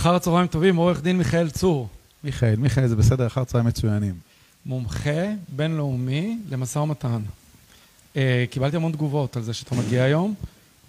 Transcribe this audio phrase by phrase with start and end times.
[0.00, 1.88] אחר הצהריים טובים, עורך דין מיכאל צור.
[2.24, 4.14] מיכאל, מיכאל זה בסדר, אחר הצהריים מצוינים.
[4.66, 7.22] מומחה בינלאומי למשא ומתן.
[8.16, 10.34] אה, קיבלתי המון תגובות על זה שאתה מגיע היום,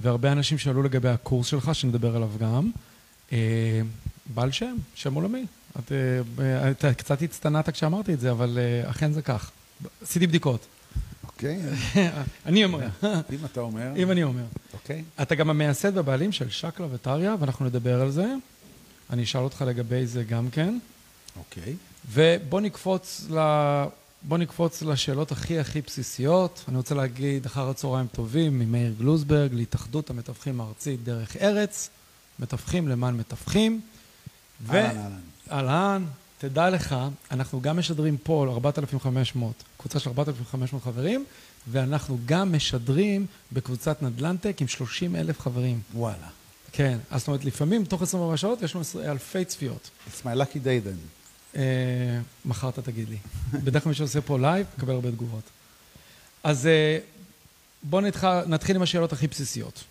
[0.02, 2.72] והרבה אנשים שאלו לגבי הקורס שלך, שנדבר עליו גם.
[3.34, 3.82] אה,
[4.34, 5.46] בעל שם, שם עולמי.
[5.80, 5.92] את,
[6.40, 9.52] אה, אתה קצת הצטנעת כשאמרתי את זה, אבל אה, אכן זה כך.
[10.02, 10.66] עשיתי בדיקות.
[11.24, 11.60] אוקיי,
[12.46, 12.88] אני אומר.
[13.34, 13.92] אם אתה אומר.
[13.96, 14.46] אם אני אומר.
[14.74, 15.04] אוקיי.
[15.22, 18.36] אתה גם המייסד והבעלים של שקלא וטריא, ואנחנו נדבר על זה.
[19.12, 20.78] אני אשאל אותך לגבי זה גם כן.
[21.38, 21.76] אוקיי.
[22.12, 23.40] ובוא נקפוץ, ל...
[24.24, 26.64] בוא נקפוץ לשאלות הכי הכי בסיסיות.
[26.68, 31.90] אני רוצה להגיד אחר הצהריים טובים ממאיר גלוזברג להתאחדות המתווכים הארצית דרך ארץ,
[32.40, 33.82] מתווכים למען מתווכים.
[34.62, 34.98] ו- אהלן,
[35.52, 35.68] אהלן.
[35.68, 36.06] אהלן,
[36.38, 36.96] תדע לך,
[37.32, 39.38] אנחנו גם משדרים פה ל-4,500,
[39.78, 41.26] קבוצה של 4,500 חברים,
[41.68, 45.80] ואנחנו גם משדרים בקבוצת נדל"נטק עם 30 אלף חברים.
[45.94, 46.28] וואלה.
[46.72, 49.90] כן, אז זאת אומרת, לפעמים תוך 24 שעות יש לנו אלפי צפיות.
[50.08, 50.98] It's my lucky day then.
[51.56, 53.18] אה, מחר אתה תגיד לי.
[53.64, 55.44] בדרך כלל מי שעושה פה live, מקבל הרבה תגובות.
[56.44, 56.98] אז אה,
[57.84, 58.24] בואו נתח...
[58.48, 59.84] נתחיל עם השאלות הכי בסיסיות.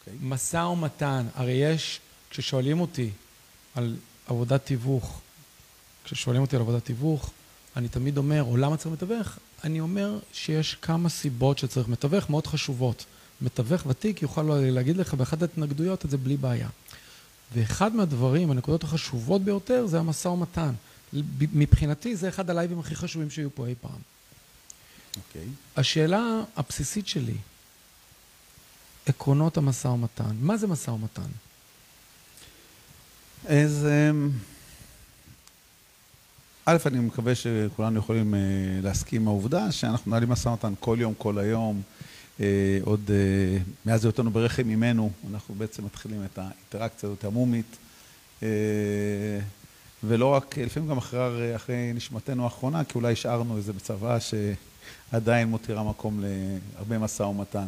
[0.00, 0.14] אוקיי.
[0.20, 3.10] משא ומתן, הרי יש, כששואלים אותי
[3.74, 5.20] על עבודת תיווך,
[6.04, 7.30] כששואלים אותי על עבודת תיווך,
[7.76, 9.38] אני תמיד אומר, או למה צריך מתווך?
[9.64, 13.04] אני אומר שיש כמה סיבות שצריך מתווך מאוד חשובות.
[13.42, 16.68] מתווך ותיק יוכל להגיד לך באחת ההתנגדויות את זה בלי בעיה.
[17.54, 20.72] ואחד מהדברים, הנקודות החשובות ביותר, זה המשא ומתן.
[21.52, 24.00] מבחינתי זה אחד הלייבים הכי חשובים שהיו פה אי פעם.
[25.16, 25.48] אוקיי.
[25.76, 27.36] השאלה הבסיסית שלי,
[29.06, 31.30] עקרונות המשא ומתן, מה זה משא ומתן?
[33.48, 34.30] אז אמ,
[36.64, 38.40] א', אני מקווה שכולנו יכולים אה,
[38.82, 41.82] להסכים עם העובדה שאנחנו מנהלים משא ומתן כל יום, כל היום.
[42.40, 47.76] אה, עוד אה, מאז היותנו ברחם אימנו, אנחנו בעצם מתחילים את האינטראקציה הזאת המומית.
[48.42, 48.48] אה,
[50.04, 55.84] ולא רק, לפעמים גם אחרי, אחרי נשמתנו האחרונה, כי אולי השארנו איזה בצבא שעדיין מותירה
[55.84, 57.66] מקום להרבה משא ומתן.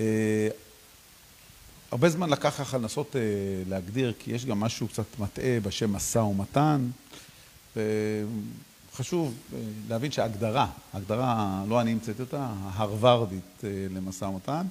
[0.00, 0.48] אה,
[1.92, 3.20] הרבה זמן לקח לך לנסות אה,
[3.68, 6.90] להגדיר, כי יש גם משהו קצת מטעה בשם משא ומתן.
[8.94, 9.58] וחשוב אה,
[9.88, 14.66] להבין שההגדרה, ההגדרה, לא אני המצאתי אותה, ההרווארדית אה, למשא ומתן,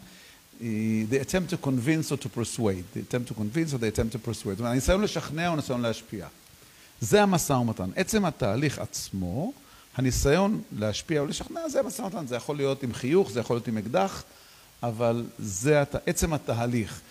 [0.59, 4.28] the attempt to convince or to persuade, the attempt to convince or the attempt to
[4.28, 6.28] persuade, זאת אומרת, הניסיון לשכנע או הניסיון להשפיע.
[7.02, 7.90] זה המשא ומתן.
[7.96, 9.53] עצם התהליך עצמו,
[9.96, 12.28] הניסיון להשפיע או לשכנע, זה המשא ומתן.
[12.28, 14.24] זה יכול להיות עם חיוך, זה יכול להיות עם אקדח,
[14.84, 15.84] אבל זה.
[16.06, 17.01] עצם התהליך.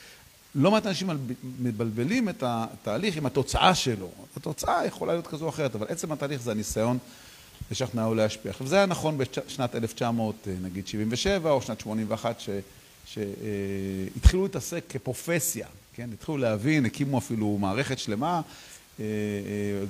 [0.54, 1.08] לא מעט אנשים
[1.60, 4.10] מבלבלים את התהליך עם התוצאה שלו.
[4.36, 6.98] התוצאה יכולה להיות כזו או אחרת, אבל עצם התהליך זה הניסיון
[7.70, 8.50] לשכנע או להשפיע.
[8.50, 12.42] עכשיו, זה היה נכון בשנת 1977 או שנת 81,
[13.06, 16.10] שהתחילו להתעסק כפרופסיה, כן?
[16.12, 18.42] התחילו להבין, הקימו אפילו מערכת שלמה, אה, אה,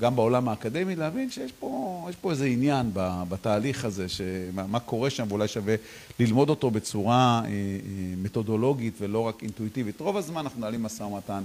[0.00, 2.90] גם בעולם האקדמי, להבין שיש פה, פה איזה עניין
[3.28, 5.74] בתהליך הזה, שמה, מה קורה שם, ואולי שווה
[6.20, 7.50] ללמוד אותו בצורה אה,
[8.16, 10.00] מתודולוגית ולא רק אינטואיטיבית.
[10.00, 11.42] רוב הזמן אנחנו מנהלים משא ומתן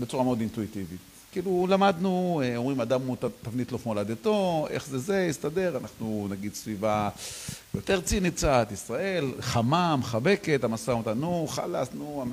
[0.00, 0.98] בצורה מאוד אינטואיטיבית.
[1.32, 7.08] כאילו למדנו, אומרים אדם הוא תבנית לו מולדתו, איך זה זה, יסתדר, אנחנו נגיד סביבה
[7.74, 12.24] יותר צינית קצת, ישראל, חמה, מחבקת, המשא ומתן, נו, חלאס, נו,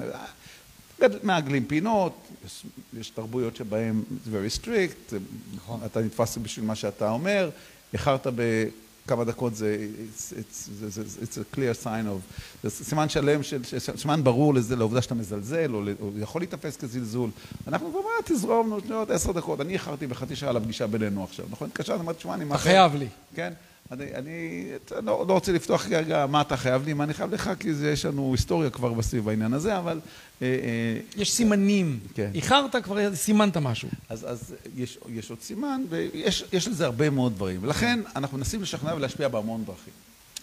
[1.23, 2.13] מעגלים פינות,
[2.45, 2.65] יש,
[2.99, 5.15] יש תרבויות שבהן זה very strict,
[5.55, 5.79] נכון.
[5.85, 7.49] אתה נתפס בשביל מה שאתה אומר,
[7.93, 13.43] איחרת בכמה דקות זה it's, it's, it's, it's a clear sign of, זה סימן שלם,
[13.43, 13.61] של,
[13.97, 17.29] סימן ברור לזה, לעובדה שאתה מזלזל, או, או יכול להיתפס כזלזול.
[17.67, 21.67] אנחנו כבר, תזרום, נו, עוד עשר דקות, אני איחרתי בחצי שעה לפגישה בינינו עכשיו, נכון?
[21.67, 22.45] התקשרתי, אמרתי, תשמע, אני...
[22.45, 23.07] אתה חייב לי.
[23.35, 23.53] כן.
[23.91, 27.51] אני, אני לא, לא רוצה לפתוח כרגע מה אתה חייב לי, מה אני חייב לך,
[27.59, 29.99] כי זה, יש לנו היסטוריה כבר בסביב העניין הזה, אבל...
[30.41, 31.99] אה, אה, יש סימנים.
[32.13, 32.31] כן.
[32.35, 33.89] איחרת, כבר סימנת משהו.
[34.09, 37.63] אז, אז יש, יש עוד סימן, ויש לזה הרבה מאוד דברים.
[37.63, 39.93] ולכן אנחנו מנסים לשכנע ולהשפיע בהמון דרכים.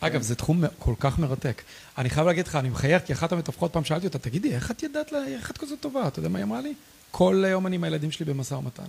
[0.01, 1.63] אגב, זה תחום כל כך מרתק.
[1.99, 4.83] אני חייב להגיד לך, אני מחייך, כי אחת המתווכות פעם שאלתי אותה, תגידי, איך את
[4.83, 6.09] ידעת, איך את כזאת טובה?
[6.09, 6.75] אתה יודע מה היא אמרה לי?
[7.11, 8.83] כל יום אני עם הילדים שלי במשא ומתן.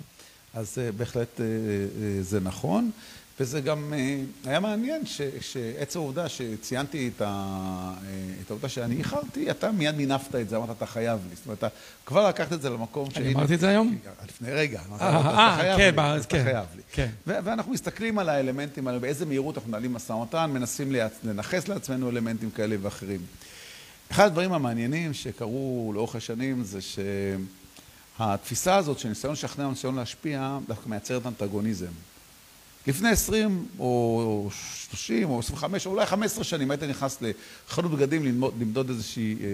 [0.53, 1.41] אז בהחלט
[2.21, 2.91] זה נכון.
[3.39, 3.93] וזה גם
[4.45, 5.01] היה מעניין
[5.41, 7.21] שעצם העובדה שציינתי את
[8.49, 11.35] העובדה שאני איחרתי, אתה מיד מינפת את זה, אמרת, אתה חייב לי.
[11.35, 11.67] זאת אומרת, אתה
[12.05, 13.17] כבר לקחת את זה למקום ש...
[13.17, 13.97] אני אמרתי את זה היום?
[14.27, 14.81] לפני רגע.
[15.01, 16.81] אה, כן, אתה חייב לי.
[17.27, 20.91] ואנחנו מסתכלים על האלמנטים האלה, באיזה מהירות אנחנו מנהלים משא ומתן, מנסים
[21.23, 23.21] לנכס לעצמנו אלמנטים כאלה ואחרים.
[24.11, 26.79] אחד הדברים המעניינים שקרו לאורך השנים זה
[28.17, 31.91] שהתפיסה הזאת של ניסיון לשכנע וניסיון להשפיע, דווקא מייצרת אנטגוניזם.
[32.87, 34.49] לפני 20 או
[34.91, 37.17] 30 או 25 או אולי 15 שנים היית נכנס
[37.67, 39.49] לחנות בגדים למדוד, למדוד איזושהי אה, אה,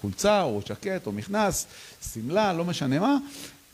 [0.00, 1.66] חולצה או ז'קט או מכנס,
[2.12, 3.16] שמלה, לא משנה מה,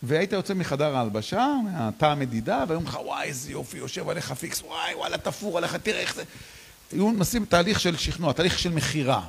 [0.02, 4.62] והיית יוצא מחדר ההלבשה, מהתא המדידה, והיו אומרים לך, וואי, איזה יופי, יושב עליך פיקס,
[4.62, 6.22] וואי, וואלה, תפור עליך, תראה איך זה...
[6.92, 9.26] היו מנסים תהליך של שכנוע, תהליך של מכירה.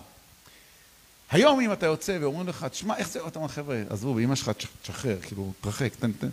[1.31, 4.51] היום אם אתה יוצא ואומרים לך, תשמע, איך זה, אתה אומר, חבר'ה, עזבו, באמא שלך
[4.81, 6.29] תשחרר, כאילו, תרחק, תן, תן.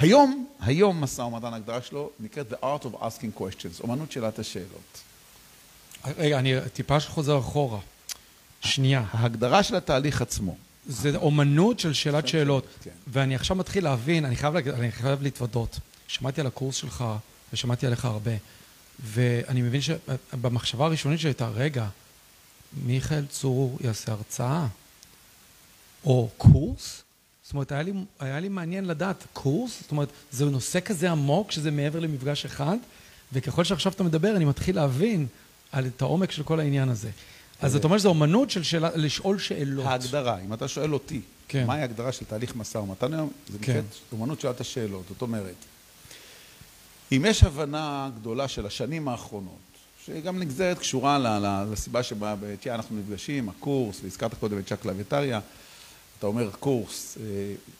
[0.00, 5.00] היום, היום משא ומתן, ההגדרה שלו נקראת The Art of Asking Questions, אומנות שאלת השאלות.
[6.16, 7.78] רגע, אני טיפה חוזר אחורה.
[8.60, 9.04] שנייה.
[9.12, 10.56] ההגדרה של התהליך עצמו.
[10.86, 12.66] זה אומנות של שאלת שאלות.
[12.82, 12.90] כן.
[13.06, 15.78] ואני עכשיו מתחיל להבין, אני חייב, להגיד- אני חייב להתוודות.
[16.08, 17.04] שמעתי על הקורס שלך,
[17.52, 18.30] ושמעתי עליך הרבה,
[19.04, 21.86] ואני מבין שבמחשבה הראשונית שהייתה, רגע,
[22.84, 24.66] מיכאל צור יעשה הרצאה,
[26.04, 27.02] או קורס?
[27.50, 29.80] זאת אומרת, היה לי, היה לי מעניין לדעת, קורס?
[29.80, 32.76] זאת אומרת, זה נושא כזה עמוק שזה מעבר למפגש אחד,
[33.32, 35.26] וככל שעכשיו אתה מדבר, אני מתחיל להבין
[35.72, 37.10] על את העומק של כל העניין הזה.
[37.60, 39.86] אז אתה אומר שזו אומנות של שאלה, לשאול שאלות.
[39.86, 41.66] ההגדרה, אם אתה שואל אותי, כן.
[41.66, 43.72] מהי ההגדרה של תהליך משא ומתן היום, זה כן.
[43.72, 45.04] נקראת אומנות שאלת השאלות.
[45.08, 45.56] זאת אומרת,
[47.12, 49.58] אם יש הבנה גדולה של השנים האחרונות,
[50.04, 51.40] שהיא גם נגזרת, קשורה
[51.72, 52.34] לסיבה שבה
[52.66, 55.38] אנחנו נפגשים, הקורס, והזכרת קודם את שקלא וטריא,
[56.20, 57.24] אתה אומר קורס, אה,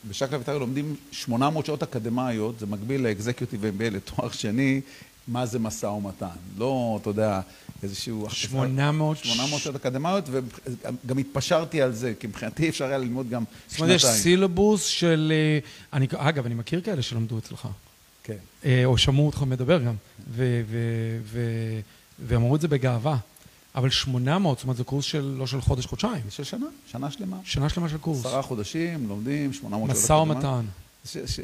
[0.08, 4.80] בשקלא וטריא לומדים 800 שעות אקדמאיות, זה מקביל לאקזקיוטיב MBA לתואר שני,
[5.28, 6.26] מה זה משא ומתן.
[6.58, 7.40] לא, אתה יודע,
[7.82, 8.26] איזשהו...
[8.30, 13.80] 800 800 שעות אקדמאיות, וגם התפשרתי על זה, כי מבחינתי אפשר היה ללמוד גם זאת
[13.80, 14.16] אומרת, שנתיים.
[14.16, 15.32] יש סילבוס של...
[15.34, 15.58] אה,
[15.92, 17.68] אני, אגב, אני מכיר כאלה שלמדו אצלך,
[18.24, 18.36] כן.
[18.64, 19.94] אה, או שמעו אותך מדבר גם,
[22.20, 23.16] ואמרו את זה בגאווה.
[23.74, 26.22] אבל 800, זאת אומרת, זה קורס של, לא של חודש, חודשיים.
[26.30, 27.36] של שנה, שנה שלמה.
[27.44, 28.20] שנה שלמה של קורס.
[28.20, 30.64] עשרה חודשים, לומדים, 800 שעות משא ומתן.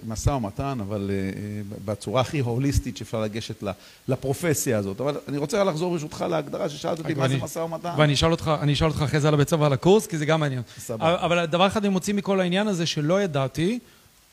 [0.07, 3.63] משא ומתן, אבל אה, בצורה הכי הוליסטית שאפשר לגשת
[4.09, 5.01] לפרופסיה הזאת.
[5.01, 7.95] אבל אני רוצה לחזור ברשותך להגדרה ששאלת אותי, מה זה משא ומתן?
[7.99, 10.27] ואני אשאל אותך, אני אשאל אותך אחרי זה על הבית ספר ועל הקורס, כי זה
[10.27, 10.63] גם מעניין.
[10.79, 11.25] סבבה.
[11.25, 13.79] אבל, דבר אחד אני מוציא מכל העניין הזה שלא ידעתי,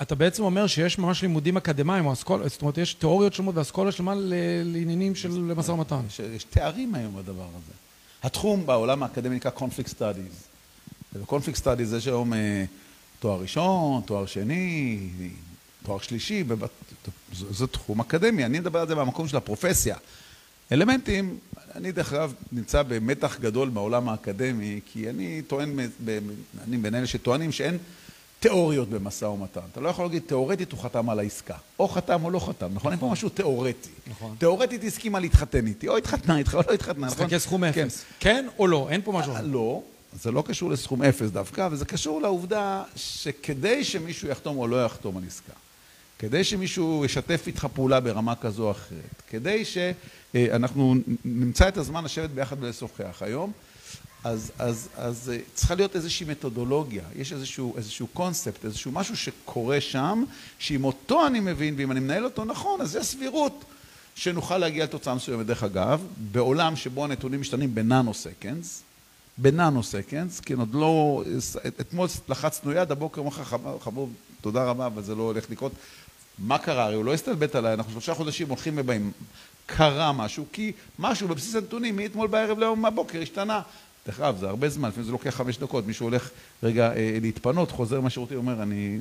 [0.02, 3.92] אתה בעצם אומר שיש ממש לימודים אקדמיים, או אסכולה, זאת אומרת, יש תיאוריות שלמות ואסכולה
[3.92, 6.02] שלמה לעניינים של משא ומתן.
[6.08, 7.83] יש, יש תארים היום בדבר הזה.
[8.24, 10.36] התחום בעולם האקדמי נקרא Conflict Studies.
[11.14, 12.66] וב-Conflict Studies יש היום אה,
[13.20, 15.00] תואר ראשון, תואר שני,
[15.84, 16.44] תואר שלישי,
[17.34, 18.46] זה, תחום אקדמי.
[18.46, 19.96] אני מדבר על זה מהמקום של הפרופסיה.
[20.72, 21.38] אלמנטים,
[21.76, 25.80] אני דרך אגב נמצא במתח גדול בעולם האקדמי, כי אני טוען,
[26.68, 27.78] אני בין אלה שטוענים שאין
[28.44, 29.62] תיאוריות במשא ומתן.
[29.72, 31.56] אתה לא יכול להגיד, תיאורטית הוא חתם על העסקה.
[31.80, 32.92] או חתם או לא חתם, נכון?
[32.92, 33.90] אין פה משהו תיאורטי.
[34.08, 34.36] נכון.
[34.40, 37.26] תיאורטית הסכימה להתחתן איתי, או התחתנה איתך או לא התחתנה, נכון?
[37.26, 37.86] תסתכל סכום כן.
[37.86, 38.04] אפס.
[38.20, 38.88] כן או לא?
[38.90, 39.36] אין פה משהו.
[39.36, 39.82] אה, לא,
[40.14, 44.86] זה לא קשור לסכום אפס דווקא, אבל זה קשור לעובדה שכדי שמישהו יחתום או לא
[44.86, 45.54] יחתום על עסקה,
[46.20, 52.30] כדי שמישהו ישתף איתך פעולה ברמה כזו או אחרת, כדי שאנחנו נמצא את הזמן לשבת
[52.30, 53.52] ביחד ולשוחח היום,
[54.24, 59.82] אז, אז, אז אה, צריכה להיות איזושהי מתודולוגיה, יש איזשהו, איזשהו קונספט, איזשהו משהו שקורה
[59.82, 60.24] שם,
[60.60, 63.64] שאם אותו אני מבין, ואם אני מנהל אותו נכון, אז יש סבירות
[64.16, 65.46] שנוכל להגיע לתוצאה מסוימת.
[65.46, 68.82] דרך אגב, בעולם שבו הנתונים משתנים ב nanoseconds,
[69.38, 71.24] ב nanoseconds, כן, עוד לא,
[71.82, 75.72] אתמול לחצנו יד, הבוקר אמר לך, "חב- חבוב, תודה רבה, אבל זה לא הולך לקרות.
[76.40, 76.84] מה קרה?
[76.86, 79.12] הרי הוא לא הסתלבט עליי, אנחנו שלושה חודשים הולכים ובאים.
[79.66, 83.62] קרה משהו, כי משהו בבסיס הנתונים מאתמול בערב ליום מהבוקר השתנה.
[84.08, 86.30] דרך אגב, זה הרבה זמן, לפעמים זה לוקח חמש דקות, מישהו הולך
[86.64, 89.00] רגע אה, להתפנות, חוזר מהשירותים, אומר, אני...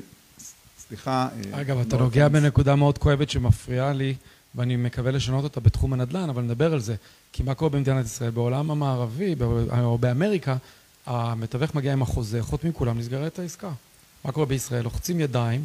[0.88, 1.28] סליחה...
[1.54, 4.14] אה, אגב, אתה לא נוגע, no offense." בנקודה מאוד כואבת שמפריעה לי,
[4.54, 6.94] ואני מקווה לשנות אותה בתחום הנדל"ן, אבל נדבר על זה.
[7.32, 8.30] כי מה קורה במדינת ישראל?
[8.30, 9.34] בעולם המערבי,
[9.82, 10.56] או באמריקה,
[11.06, 13.70] המתווך מגיע עם החוזה, חותמים כולם, נסגרת העסקה.
[14.24, 14.84] מה קורה בישראל?
[14.84, 15.64] לוחצים ידיים,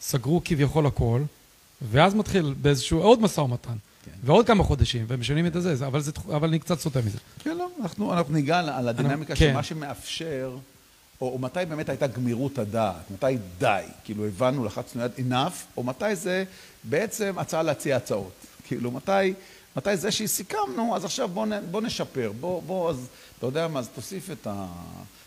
[0.00, 1.22] סגרו כביכול הכל,
[1.90, 3.76] ואז מתחיל באיזשהו עוד משא ומתן.
[4.06, 4.10] כן.
[4.24, 7.18] ועוד כמה חודשים, ומשנים את הזה, זה- אבל, זה, אבל אני קצת סוטה מזה.
[7.38, 9.38] כן, לא, אנחנו, אנחנו ניגע על- הדינמיקה כן.
[9.46, 10.56] של מה שמאפשר,
[11.20, 13.26] או, או מתי באמת הייתה גמירות הדעת, מתי
[13.58, 16.44] די, כאילו הבנו, לחצנו יד enough, או מתי זה
[16.84, 18.32] בעצם הצעה להציע הצעות.
[18.66, 19.34] כאילו, מתי,
[19.76, 23.06] מתי זה שסיכמנו, אז עכשיו בוא, נ, בוא נשפר, בוא, בוא, אז
[23.38, 24.66] אתה יודע מה, אז תוסיף את ה...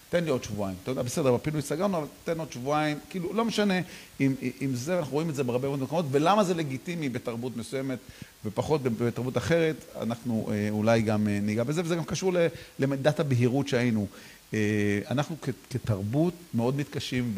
[0.10, 0.78] תן לי עוד שבועיים.
[0.84, 2.98] אתה יודע, בסדר, בפינוי סגרנו, אבל תן עוד שבועיים.
[3.10, 3.74] כאילו, לא משנה
[4.20, 8.00] אם, אם זה, אנחנו רואים את זה בהרבה מאוד מקומות, ולמה זה לגיטימי בתרבות מסוימת
[8.46, 12.34] ופחות בתרבות אחרת, אנחנו אה, אולי גם אה, ניגע בזה, וזה גם קשור
[12.80, 14.08] למידת הבהירות שהיינו.
[14.54, 15.36] אה, אנחנו
[15.70, 17.36] כתרבות מאוד מתקשים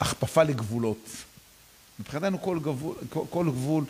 [0.00, 1.08] בהכפפה לגבולות.
[2.00, 3.84] מבחינתנו כל גבול, כל, כל גבול,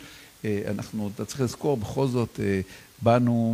[0.45, 2.39] אנחנו, אתה צריך לזכור, בכל זאת
[3.01, 3.53] באנו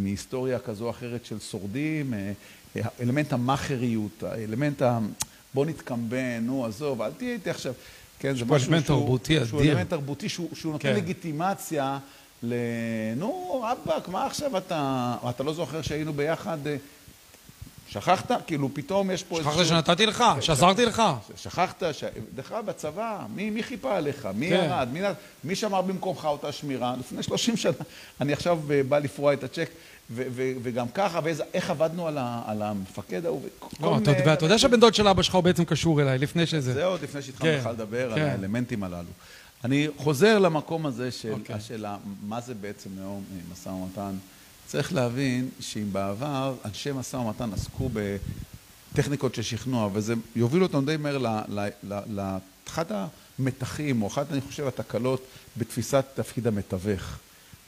[0.00, 2.32] מהיסטוריה כזו או אחרת של שורדים, אה,
[2.76, 4.98] אה, אלמנט המאכריות, האלמנט ה...
[5.54, 7.72] בוא נתקמבן, נו, עזוב, אל תהיה איתי עכשיו.
[8.18, 9.72] כן, זה משהו אלמנט שהוא, תרבותי שהוא אדיר.
[9.72, 10.96] אלמנט תרבותי שהוא, שהוא נותן כן.
[10.96, 11.98] לגיטימציה
[12.42, 12.54] ל...
[13.16, 15.14] נו, רבאק, מה עכשיו אתה...
[15.30, 16.58] אתה לא זוכר שהיינו ביחד?
[17.92, 18.30] שכחת?
[18.46, 21.02] כאילו, פתאום יש פה שכחת שנתתי לך, שעזרתי לך.
[21.36, 21.82] שכחת.
[22.34, 24.28] דרך אגב, בצבא, מי, מי חיפה עליך?
[24.34, 24.64] מי כן.
[25.00, 25.14] ירד?
[25.44, 26.94] מי, שמר במקומך אותה שמירה?
[27.00, 27.72] לפני 30 שנה.
[28.20, 29.68] אני עכשיו אה, בא לפרוע את הצ'ק,
[30.10, 33.42] ו- ו- וגם ככה, ואיך עבדנו על, ה- על המפקד ההוא.
[33.80, 36.72] לא, אתה ואתה יודע שהבן דוד של אבא שלך הוא בעצם קשור אליי, לפני שזה.
[36.72, 38.26] זה עוד לפני שהתחלנו כן, בכלל לדבר על כן.
[38.26, 39.08] האלמנטים הללו.
[39.64, 41.56] אני חוזר למקום הזה של אוקיי.
[41.56, 44.14] השאלה, מה זה בעצם היום אה, משא ומתן.
[44.70, 47.90] צריך להבין שאם בעבר אנשי משא ומתן עסקו
[48.92, 51.18] בטכניקות של שכנוע, וזה יוביל אותנו די מהר
[52.06, 52.84] לאחד
[53.38, 57.18] המתחים, או אחת, אני חושב, התקלות בתפיסת תפקיד המתווך.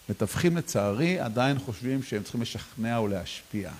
[0.08, 3.70] מתווכים לצערי עדיין חושבים שהם צריכים לשכנע או להשפיע.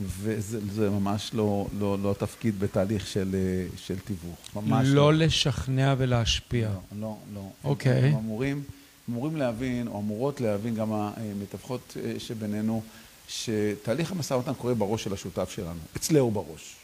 [0.00, 3.36] וזה זה ממש לא, לא, לא תפקיד בתהליך של,
[3.76, 4.38] של תיווך.
[4.54, 6.68] ממש לא לשכנע ולהשפיע.
[6.68, 7.50] לא, לא, לא.
[7.64, 8.08] אוקיי.
[8.08, 8.62] הם אמורים,
[9.10, 12.82] אמורים להבין, או אמורות להבין גם המתווכות אה, שבינינו,
[13.28, 16.76] שתהליך המשא ומתן קורה בראש של השותף שלנו, אצלנו בראש.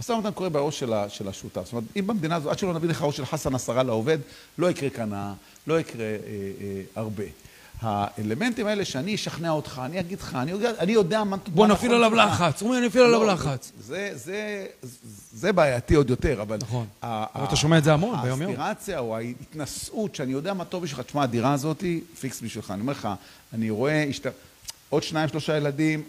[0.00, 1.64] משא ומתן קורה בראש של, של השותף.
[1.64, 4.18] זאת אומרת, אם במדינה הזו, עד שלא נביא לך ראש של חסן נסראללה לעובד,
[4.58, 5.32] לא יקרה כאן,
[5.66, 6.16] לא יקרה אה,
[6.60, 7.24] אה, הרבה.
[7.82, 11.36] האלמנטים האלה שאני אשכנע אותך, אני אגיד לך, אני יודע, אני יודע מה...
[11.46, 12.26] בוא מה נפעיל נכון עליו.
[12.26, 12.62] לחץ.
[12.62, 13.72] אומרים, אני אפעיל עליו לא, לחץ.
[13.80, 14.66] זה, זה,
[15.32, 16.56] זה בעייתי עוד יותר, אבל...
[16.62, 16.86] נכון.
[17.02, 18.50] אבל אתה שומע את זה המון, ביום-יום.
[18.60, 22.70] האספירציה או ההתנשאות, שאני יודע מה טוב בשבילך, תשמע, הדירה הזאת היא פיקס בשבילך.
[22.70, 23.08] אני אומר לך,
[23.52, 24.04] אני רואה.
[24.88, 26.02] עוד שניים, שלושה ילדים,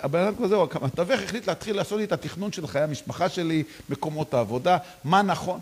[0.00, 3.62] הבן אדם כזה, הוא- המתווך החליט להתחיל לעשות לי את התכנון של חיי המשפחה שלי,
[3.88, 5.60] מקומות העבודה, מה נכון.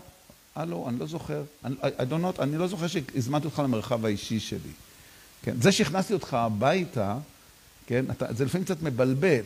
[0.55, 4.39] הלו, אני לא זוכר, אני, I don't know, אני לא זוכר שהזמנתי אותך למרחב האישי
[4.39, 4.59] שלי.
[5.45, 5.55] כן?
[5.61, 7.17] זה שהכנסתי אותך הביתה,
[7.87, 8.05] כן?
[8.11, 9.41] אתה, זה לפעמים קצת מבלבל.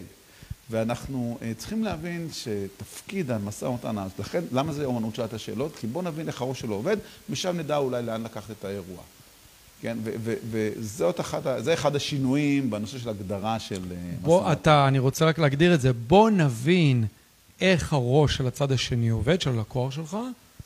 [0.71, 5.75] ואנחנו uh, צריכים להבין שתפקיד המשא ומתן, לכן, למה זה אומנות שעת השאלות?
[5.75, 6.97] כי בואו נבין איך הראש שלו עובד,
[7.29, 9.01] משם נדע אולי לאן לקחת את האירוע.
[9.81, 9.97] כן?
[10.03, 14.41] ו- ו- וזאת אחת, ה- זה אחד השינויים בנושא של הגדרה של אה, משא בוא,
[14.41, 14.51] ומתן.
[14.51, 15.93] אתה, אני רוצה רק להגדיר את זה.
[15.93, 17.05] בוא נבין
[17.61, 20.17] איך הראש של הצד השני עובד, של הלקוח שלך,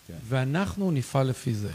[0.07, 0.13] כן.
[0.29, 1.69] ואנחנו נפעל לפי זה.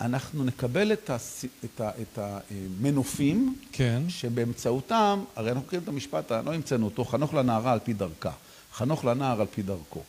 [0.00, 1.44] אנחנו נקבל את, הס...
[1.64, 1.90] את, ה...
[2.02, 4.02] את המנופים, כן.
[4.08, 8.32] שבאמצעותם, הרי אנחנו מכירים את המשפט, לא המצאנו אותו, חנוך לנערה על פי דרכה,
[8.72, 10.02] חנוך לנער על פי דרכו.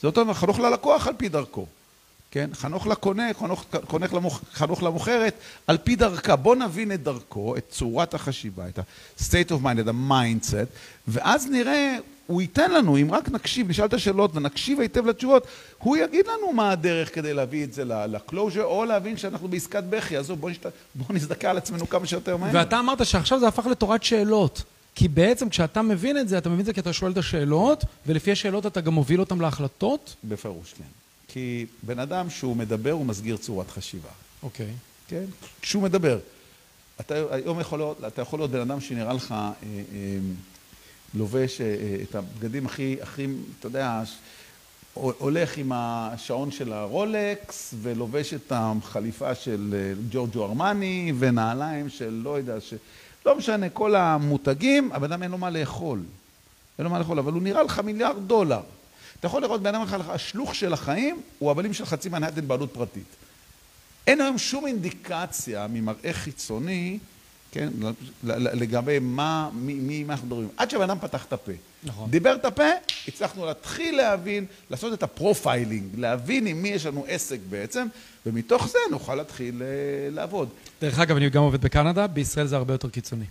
[0.00, 1.66] זה אותו דבר, חנוך ללקוח על פי דרכו.
[2.30, 2.50] כן?
[2.54, 3.64] חנוך לקונה, חנוך,
[4.12, 4.40] למוכ...
[4.52, 5.34] חנוך למוכרת,
[5.66, 6.36] על פי דרכה.
[6.36, 10.66] בוא נבין את דרכו, את צורת החשיבה, את ה-state of mind, את ה-mindset,
[11.08, 15.46] ואז נראה, הוא ייתן לנו, אם רק נקשיב, נשאל את השאלות ונקשיב היטב לתשובות,
[15.78, 20.16] הוא יגיד לנו מה הדרך כדי להביא את זה ל-closure, או להבין שאנחנו בעסקת בכי,
[20.16, 20.66] עזוב, בוא, נשת...
[20.94, 22.50] בוא נזדכה על עצמנו כמה שיותר מהר.
[22.54, 24.62] ואתה אמרת שעכשיו זה הפך לתורת שאלות.
[24.94, 27.84] כי בעצם כשאתה מבין את זה, אתה מבין את זה כי אתה שואל את השאלות,
[28.06, 30.14] ולפי השאלות אתה גם מוביל אותם להחלטות?
[30.24, 30.97] בפירוש, כן.
[31.28, 34.08] כי בן אדם שהוא מדבר, הוא מסגיר צורת חשיבה.
[34.42, 34.72] אוקיי.
[35.08, 35.24] כן?
[35.62, 36.18] כשהוא מדבר.
[37.00, 40.18] אתה היום יכול להיות, אתה יכול להיות בן אדם שנראה לך אה, אה,
[41.14, 43.26] לובש אה, את הבגדים הכי, הכי,
[43.58, 44.02] אתה יודע,
[44.94, 52.38] הולך עם השעון של הרולקס ולובש את החליפה של אה, ג'ורג'ו ארמני ונעליים של לא
[52.38, 52.74] יודע, ש...
[53.26, 55.98] לא משנה, כל המותגים, הבן אדם אין לו מה לאכול.
[56.78, 58.60] אין לו מה לאכול, אבל הוא נראה לך מיליארד דולר.
[59.18, 62.70] אתה יכול לראות בן אדם לך, השלוך של החיים הוא הבעלים של חצי מנהטן בעלות
[62.72, 63.16] פרטית.
[64.06, 66.98] אין היום שום אינדיקציה ממראה חיצוני,
[67.52, 67.68] כן,
[68.22, 70.48] לגבי מה, מי, מי, מה אנחנו מדברים.
[70.56, 71.52] עד שהבן אדם פתח את הפה.
[71.84, 72.10] נכון.
[72.10, 72.64] דיבר את הפה,
[73.08, 77.86] הצלחנו להתחיל להבין, לעשות את ה profiling, להבין עם מי יש לנו עסק בעצם,
[78.26, 79.66] ומתוך זה נוכל להתחיל אה,
[80.10, 80.48] לעבוד.
[80.82, 83.24] דרך אגב, אני גם עובד בקנדה, בישראל זה הרבה יותר קיצוני.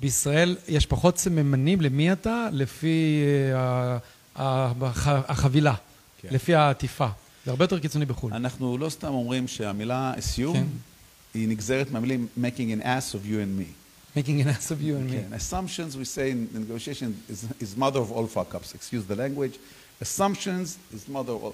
[0.00, 3.22] בישראל יש פחות סממנים למי אתה, לפי
[3.54, 4.02] הח-
[4.38, 5.74] החבילה,
[6.20, 6.28] כן.
[6.30, 7.06] לפי העטיפה.
[7.44, 8.32] זה הרבה יותר קיצוני בחו"ל.
[8.34, 10.64] אנחנו לא סתם אומרים שהמילה assume כן.
[11.34, 13.66] היא נגזרת מהמילים making an ass of you and me.
[14.18, 15.12] making an ass of you and me.
[15.12, 19.16] כן, assumptions we say in negotiation is, is mother of all fuck ups, excuse the
[19.16, 19.58] language.
[20.02, 21.52] assumptions is mother of all...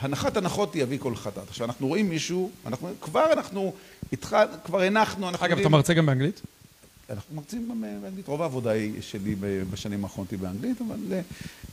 [0.00, 1.48] הנחת הנחות היא אבי כל חטאת.
[1.48, 3.72] עכשיו, אנחנו רואים מישהו, אנחנו, כבר אנחנו,
[4.12, 6.40] התחל, כבר הנחנו, אנחנו אגב, יודעים- אתה מרצה גם באנגלית?
[7.10, 7.68] אנחנו מרצים
[8.02, 9.34] באנגלית, רוב העבודה היא שלי
[9.70, 11.20] בשנים האחרונות היא באנגלית, אבל אה,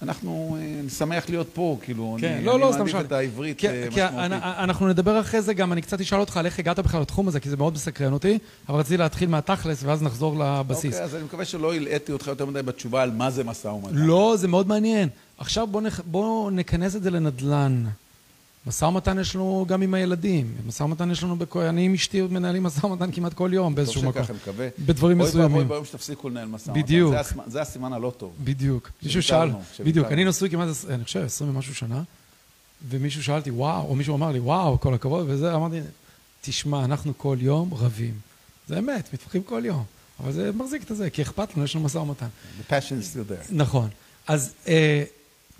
[0.02, 2.96] אנחנו, אה, אני שמח להיות פה, כאילו, כן, אני, לא, אני לא, מעדיף.
[2.96, 4.20] את העברית כי- אה, כי משמעותית.
[4.20, 7.28] אנ- אנחנו נדבר אחרי זה גם, אני קצת אשאל אותך על איך הגעת בכלל לתחום
[7.28, 8.38] הזה, כי זה מאוד מסקרן אותי,
[8.70, 10.86] אבל רציתי להתחיל מהתכלס ואז נחזור לבסיס.
[10.94, 13.96] אוקיי, אז אני מקווה שלא הלאיתי אותך יותר מדי בתשובה על מה זה משא ומתן.
[13.96, 15.10] לא, זה מאוד מעניין.
[15.38, 15.84] עכשיו בואו.
[16.06, 17.84] בוא נכנס את זה לנדל"ן.
[18.68, 20.56] משא ומתן יש לנו גם עם הילדים.
[20.68, 21.58] משא ומתן יש לנו, בכ...
[21.58, 24.24] אני עם אשתי מנהלים משא ומתן כמעט כל יום באיזשהו טוב מקום.
[24.24, 24.68] שככה, מקווה.
[24.80, 25.68] בדברים אוי ואבוי מסוימים.
[25.68, 26.82] ביום שתפסיקו לנהל משא ומתן.
[26.82, 27.13] בדיוק.
[27.48, 28.34] זה הסימן- הלא טוב.
[28.44, 28.89] בדיוק.
[29.03, 29.50] מישהו שאל,
[29.86, 30.08] בדיוק.
[30.08, 32.03] אני נשוי כמעט, אני חושב, עשרים ומשהו שנה,
[32.89, 35.80] ומישהו שאל אותי, וואו, או מישהו אמר לי, וואו, כל הכבוד, וזה, אמרתי,
[36.41, 38.13] תשמע, אנחנו כל יום רבים.
[38.68, 39.84] זה אמת, מתווכחים כל יום.
[40.24, 42.27] אבל זה מחזיק את זה, כי אכפת לנו, יש לנו משא ומתן.
[42.60, 43.48] The passion is still there.
[43.51, 43.89] נכון.
[44.27, 45.03] אז אה,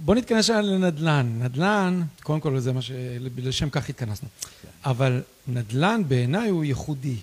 [0.06, 1.40] בוא נתכנס שנייה לנדל"ן.
[1.40, 2.92] נדל"ן, קודם כל זה מה ש...
[3.38, 4.30] לשם כך התכנסנו.
[4.86, 7.16] אבל נדל"ן בעיניי הוא ייחודי.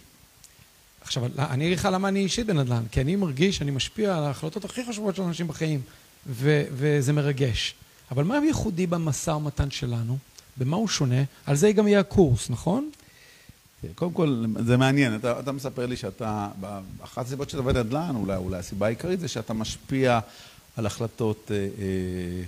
[1.00, 4.64] עכשיו, אני אגיד לך למה אני אישית בנדל"ן, כי אני מרגיש שאני משפיע על ההחלטות
[4.64, 5.80] הכי חשובות של אנשים בחיים,
[6.26, 7.75] ו- וזה מרגש.
[8.11, 10.18] אבל מה ייחודי במשא ומתן שלנו?
[10.56, 11.23] במה הוא שונה?
[11.47, 12.90] על זה גם יהיה הקורס, נכון?
[13.94, 15.16] קודם כל, זה מעניין.
[15.16, 16.49] אתה, אתה מספר לי שאתה,
[17.00, 20.20] אחת הסיבות שאתה עובד נדל"ן, אולי, אולי הסיבה העיקרית זה שאתה משפיע
[20.76, 22.42] על החלטות אה, אה,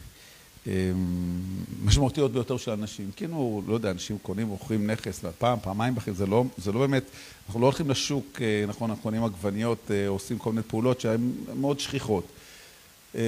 [1.84, 3.10] משמעותיות ביותר של אנשים.
[3.16, 7.04] כאילו, לא יודע, אנשים קונים ומוכרים נכס פעם, פעמיים בחיים, זה לא, זה לא באמת,
[7.46, 11.32] אנחנו לא הולכים לשוק, אה, נכון, אנחנו קונים עגבניות, אה, עושים כל מיני פעולות שהן
[11.54, 12.24] מאוד שכיחות.
[13.14, 13.20] אה,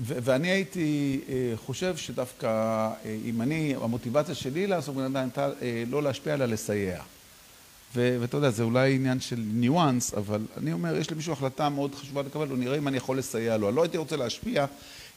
[0.00, 2.90] ואני הייתי אה, חושב שדווקא
[3.24, 7.02] אם אני, המוטיבציה שלי לעסוק בנדל"ן הייתה אה, לא להשפיע אלא לסייע.
[7.94, 12.22] ואתה יודע, זה אולי עניין של ניואנס, אבל אני אומר, יש למישהו החלטה מאוד חשובה
[12.22, 13.68] לקבל, הוא נראה אם אני יכול לסייע לו.
[13.68, 14.66] אני לא הייתי רוצה להשפיע,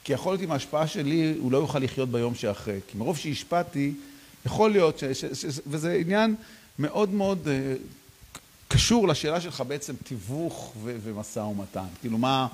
[0.03, 2.79] כי יכול להיות עם ההשפעה שלי, הוא לא יוכל לחיות ביום שאחרי.
[2.87, 3.93] כי מרוב שהשפעתי,
[4.45, 6.35] יכול להיות, ש, ש, ש, וזה עניין
[6.79, 7.47] מאוד מאוד
[8.67, 11.85] קשור לשאלה שלך בעצם תיווך ומשא ומתן.
[12.01, 12.47] כאילו, מה...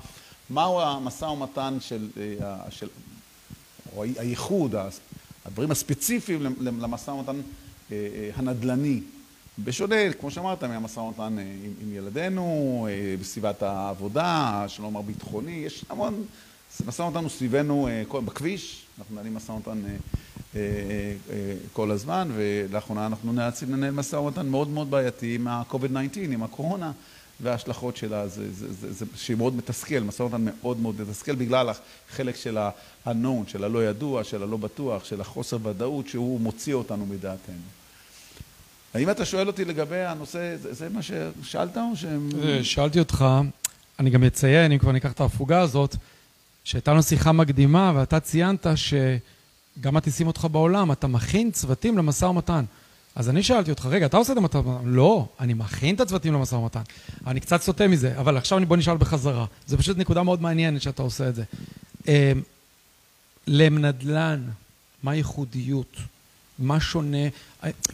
[0.50, 2.88] מהו המשא ומתן של, אה, של,
[3.96, 4.74] או הייחוד,
[5.44, 7.40] הדברים הספציפיים למשא ומתן
[7.92, 9.00] אה, הנדל"ני.
[9.64, 12.88] בשונה, כמו שאמרת, מהמשא ומתן עם, עם ילדינו,
[13.20, 16.24] בסביבת העבודה, שלא לומר ביטחוני, יש המון,
[16.86, 17.88] משא ומתן הוא סביבנו
[18.24, 19.82] בכביש, אנחנו מנהלים משא ומתן
[21.72, 26.92] כל הזמן, ולאחרונה אנחנו נאלצים לנהל משא ומתן מאוד מאוד בעייתי עם ה-COVID-19, עם הקורונה.
[27.40, 31.70] וההשלכות שלה, זה, זה, זה, זה, שהיא מאוד מתסכל, משא ומתן מאוד מאוד מתסכל בגלל
[32.10, 37.06] החלק של ה-known, של הלא ידוע, של הלא בטוח, של החוסר ודאות שהוא מוציא אותנו
[37.06, 37.54] מדעתנו.
[38.94, 42.04] האם אתה שואל אותי לגבי הנושא, זה, זה מה ששאלת או ש...
[42.62, 43.24] שאלתי אותך,
[43.98, 45.96] אני גם אציין, אם כבר ניקח את ההפוגה הזאת,
[46.68, 52.64] שהייתה לנו שיחה מקדימה ואתה ציינת שגם מטיסים אותך בעולם, אתה מכין צוותים למשא ומתן.
[53.14, 54.88] אז אני שאלתי אותך, רגע, אתה עושה את המשא ומתן?
[54.88, 56.80] לא, אני מכין את הצוותים למשא ומתן.
[57.26, 59.46] אני קצת סוטה מזה, אבל עכשיו בוא נשאל בחזרה.
[59.66, 61.44] זו פשוט נקודה מאוד מעניינת שאתה עושה את זה.
[62.08, 62.12] אמ,
[63.46, 64.42] למנדל"ן,
[65.02, 65.96] מה הייחודיות?
[66.58, 67.28] מה שונה?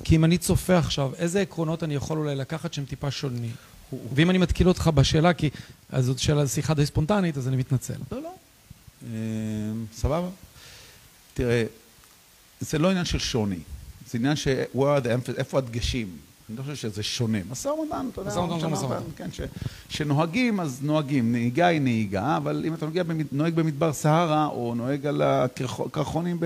[0.05, 3.53] כי אם אני צופה עכשיו, איזה עקרונות אני יכול אולי לקחת שהם טיפה שונים?
[4.15, 5.51] ואם אני מתקיל אותך בשאלה, כי
[5.99, 7.95] זאת שאלה, שיחה די ספונטנית, אז אני מתנצל.
[8.13, 8.31] לא, לא.
[9.07, 10.29] אמ, סבבה.
[11.35, 11.65] תראה,
[12.61, 13.59] זה לא עניין של שוני.
[14.11, 14.49] זה עניין ש...
[15.37, 16.17] איפה הדגשים?
[16.49, 17.39] אני לא חושב שזה שונה.
[17.51, 19.05] משא ומתן, אתה יודע, משא ומתן, משא ומתן.
[19.17, 19.29] כן,
[19.89, 21.33] שנוהגים, אז נוהגים.
[21.33, 22.87] נהיגה היא נהיגה, אבל אם אתה
[23.33, 26.39] נוהג במדבר סהרה, או נוהג על הקרחונים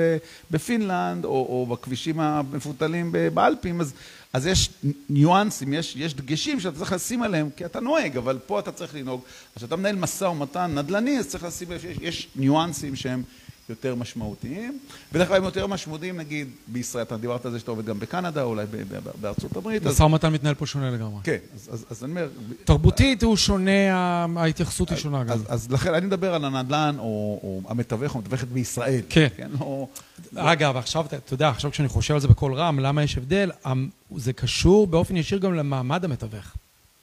[0.50, 3.92] בפינלנד, או, או בכבישים המפותלים באלפים, אז,
[4.32, 4.70] אז יש
[5.08, 8.94] ניואנסים, יש, יש דגשים שאתה צריך לשים עליהם, כי אתה נוהג, אבל פה אתה צריך
[8.94, 9.22] לנהוג.
[9.56, 13.22] כשאתה מנהל משא ומתן נדל"ני, אז צריך לשים שיש יש ניואנסים שהם...
[13.68, 14.78] יותר משמעותיים.
[15.12, 18.42] בדרך כלל הם יותר משמעותיים, נגיד, בישראל, אתה דיברת על זה שאתה עובד גם בקנדה,
[18.42, 18.66] אולי
[19.20, 19.82] בארצות הברית.
[19.86, 21.20] משא ומתן מתנהל פה שונה לגמרי.
[21.24, 21.36] כן,
[21.90, 22.28] אז אני אומר...
[22.64, 23.90] תרבותית הוא שונה,
[24.36, 25.38] ההתייחסות היא שונה גם.
[25.48, 29.00] אז לכן אני מדבר על הנדל"ן, או המתווך או המתווכת בישראל.
[29.08, 29.28] כן.
[29.36, 29.86] כן לא-
[30.36, 33.50] אגב, עכשיו, אתה יודע, עכשיו כשאני חושב על זה בקול רם, למה יש הבדל?
[34.16, 36.54] זה קשור באופן ישיר גם למעמד המתווך.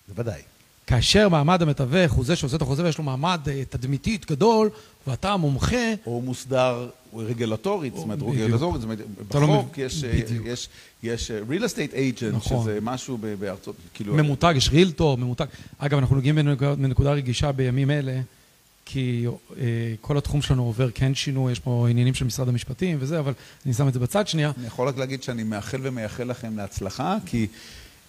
[0.07, 0.41] בוודאי.
[0.87, 4.69] כאשר מעמד המתווך הוא זה שעושה את החוזה ויש לו מעמד אה, תדמיתית גדול,
[5.07, 5.93] ואתה המומחה...
[6.05, 8.99] או מוסדר רגלטורית, זאת אומרת, רגלטורית, זאת אומרת,
[9.35, 10.69] לא בחוק יש, אה, יש,
[11.03, 12.61] יש אה, real estate agent, נכון.
[12.61, 14.13] שזה משהו בארצות, כאילו...
[14.13, 15.45] ממותג, יש רילטור, ממותג.
[15.77, 18.21] אגב, אנחנו נוגעים בנקודה רגישה בימים אלה,
[18.85, 19.25] כי
[20.01, 23.33] כל התחום שלנו עובר כן שינוי, יש פה עניינים של משרד המשפטים וזה, אבל
[23.65, 24.51] אני שם את זה בצד שנייה.
[24.57, 27.47] אני יכול רק להגיד שאני מאחל ומייחל לכם להצלחה, כי...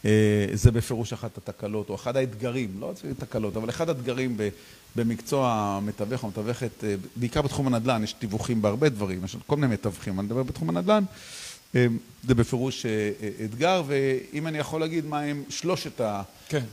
[0.06, 4.36] אה, זה בפירוש אחת התקלות, או אחד האתגרים, לא תקלות, אבל אחד האתגרים
[4.96, 9.72] במקצוע המתווך או המתווכת, אה, בעיקר בתחום הנדל"ן, יש תיווכים בהרבה דברים, יש כל מיני
[9.72, 11.04] מתווכים, אני מדבר בתחום הנדל"ן,
[11.74, 11.86] אה,
[12.26, 12.86] זה בפירוש
[13.44, 16.00] אתגר, ואם אני יכול להגיד מה הם שלושת
[16.48, 16.64] כן.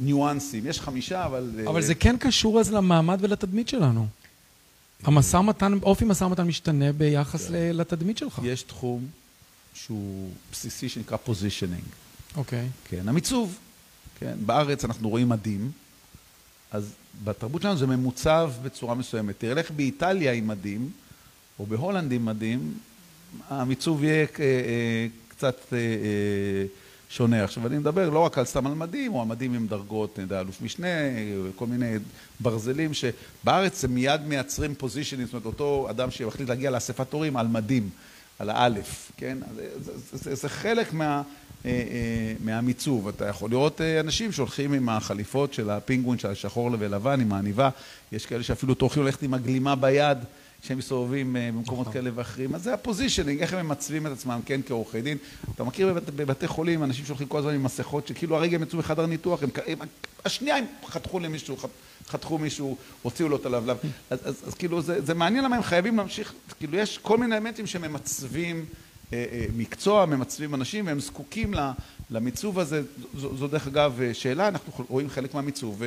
[0.00, 1.50] הניואנסים, יש חמישה, אבל...
[1.66, 4.06] אבל זה כן קשור אז למעמד ולתדמית שלנו.
[5.02, 7.52] המשא ומתן, אופי משא ומתן משתנה ביחס כן.
[7.54, 8.40] לתדמית שלך.
[8.44, 9.06] יש תחום
[9.74, 11.84] שהוא בסיסי שנקרא positioning.
[12.38, 12.58] אוקיי.
[12.66, 12.88] Okay.
[12.88, 13.58] כן, המיצוב.
[14.18, 15.70] כן, בארץ אנחנו רואים מדים,
[16.70, 19.34] אז בתרבות שלנו זה ממוצב בצורה מסוימת.
[19.38, 20.90] תראה, לך באיטליה עם מדים,
[21.58, 22.74] או בהולנד עם מדים,
[23.48, 25.78] המיצוב יהיה אה, אה, קצת אה,
[27.10, 27.44] שונה.
[27.44, 30.40] עכשיו, אני מדבר לא רק על סתם על מדים, או על מדים עם דרגות, נדע,
[30.40, 30.88] אלוף משנה,
[31.56, 31.94] כל מיני
[32.40, 37.46] ברזלים, שבארץ הם מיד מייצרים פוזישנים, זאת אומרת, אותו אדם שמחליט להגיע לאספת הורים על
[37.46, 37.90] מדים.
[38.38, 39.38] על האלף, כן?
[39.54, 41.22] זה, זה, זה, זה חלק מה,
[42.40, 43.08] מהמיצוב.
[43.08, 47.70] אתה יכול לראות אנשים שהולכים עם החליפות של הפינגווין, של השחור ולבן, עם העניבה.
[48.12, 50.18] יש כאלה שאפילו טורחים ללכת עם הגלימה ביד.
[50.62, 51.92] שהם מסתובבים במקומות נכון.
[51.92, 52.54] כאלה ואחרים.
[52.54, 55.18] אז זה ה positioning, איך הם ממצבים את עצמם, כן, כעורכי דין.
[55.54, 58.78] אתה מכיר בבת, בבתי חולים אנשים שהולכים כל הזמן עם מסכות, שכאילו הרגע הם יצאו
[58.78, 59.78] מחדר ניתוח, הם, הם,
[60.24, 61.56] השנייה הם חתכו למישהו,
[62.08, 63.76] חתכו מישהו, הוציאו לו את הלבלב.
[64.10, 68.62] אז, כאילו זה, מעניין למה הם חייבים להמשיך, כאילו יש כל מיני אלמנטים שממצבים אה,
[68.62, 68.87] אה,
[69.56, 71.54] מקצוע, ממצבים אנשים, והם זקוקים
[72.10, 72.82] למיצוב הזה.
[73.14, 75.82] זו, דרך אגב שאלה, אנחנו רואים חלק מהמיצוב,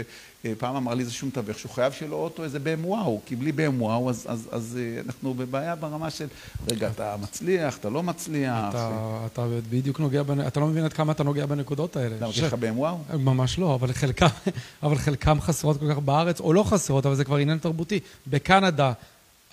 [0.45, 3.51] ופעם אמר לי איזשהו מתווך שהוא חייב שיהיה לו אוטו איזה בהם וואו, כי בלי
[3.51, 6.27] בהם וואו, אז, אז, אז אנחנו בבעיה ברמה של,
[6.71, 8.69] רגע, אתה מצליח, אתה לא מצליח.
[8.69, 10.47] אתה, אתה בדיוק נוגע, בנ...
[10.47, 12.15] אתה לא מבין עד כמה אתה נוגע בנקודות האלה.
[12.19, 12.97] למה, יש לך בהם וואו?
[13.13, 14.27] ממש לא, אבל חלקם,
[14.83, 17.99] אבל חלקם חסרות כל כך בארץ, או לא חסרות, אבל זה כבר עניין תרבותי.
[18.27, 18.93] בקנדה,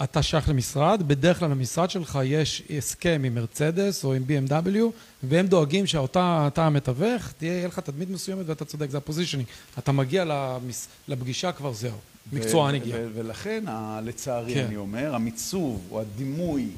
[0.02, 4.78] אתה שייך למשרד, בדרך כלל למשרד שלך יש הסכם עם מרצדס או עם BMW,
[5.22, 9.46] והם דואגים שאותה, אתה המתווך, תהיה לך תדמית מסוימת ואתה צודק, זה הפוזישנינג.
[9.78, 11.98] אתה מגיע למס, לפגישה כבר זהו,
[12.32, 12.96] מקצוען הגיע.
[13.14, 13.64] ולכן,
[14.04, 14.64] לצערי, כן.
[14.66, 16.68] אני אומר, המיצוב או הדימוי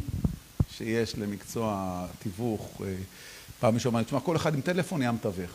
[0.76, 2.94] שיש למקצוע תיווך, אה,
[3.60, 5.50] פעם מישהו אמר תשמע, כל אחד עם טלפון נהיה מתווך.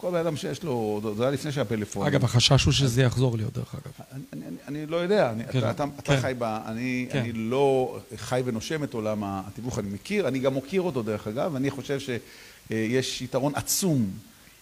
[0.00, 2.06] כל אדם שיש לו, זה היה לפני שהיה פלאפון.
[2.06, 3.92] אגב, החשש הוא שזה יחזור עוד, דרך אגב.
[4.12, 6.20] אני, אני, אני לא יודע, אני, כן, אתה, אתה כן.
[6.20, 6.42] חי ב...
[6.42, 7.18] אני, כן.
[7.18, 11.50] אני לא חי ונושם את עולם התיווך, אני מכיר, אני גם מוקיר אותו דרך אגב,
[11.54, 14.10] ואני חושב שיש יתרון עצום.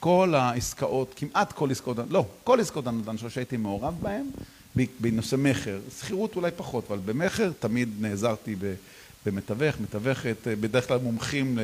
[0.00, 4.26] כל העסקאות, כמעט כל עסקאות, לא, כל עסקאות הנדל"ן שהייתי מעורב בהן,
[5.00, 8.74] בנושא מכר, שכירות אולי פחות, אבל במכר תמיד נעזרתי ב...
[9.26, 11.58] במתווך, מתווכת, אה, בדרך כלל מומחים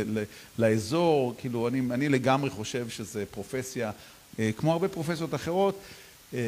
[0.59, 3.91] לאזור, כאילו אני, אני לגמרי חושב שזה פרופסיה,
[4.39, 5.81] אה, כמו הרבה פרופסיות אחרות,
[6.35, 6.41] אה,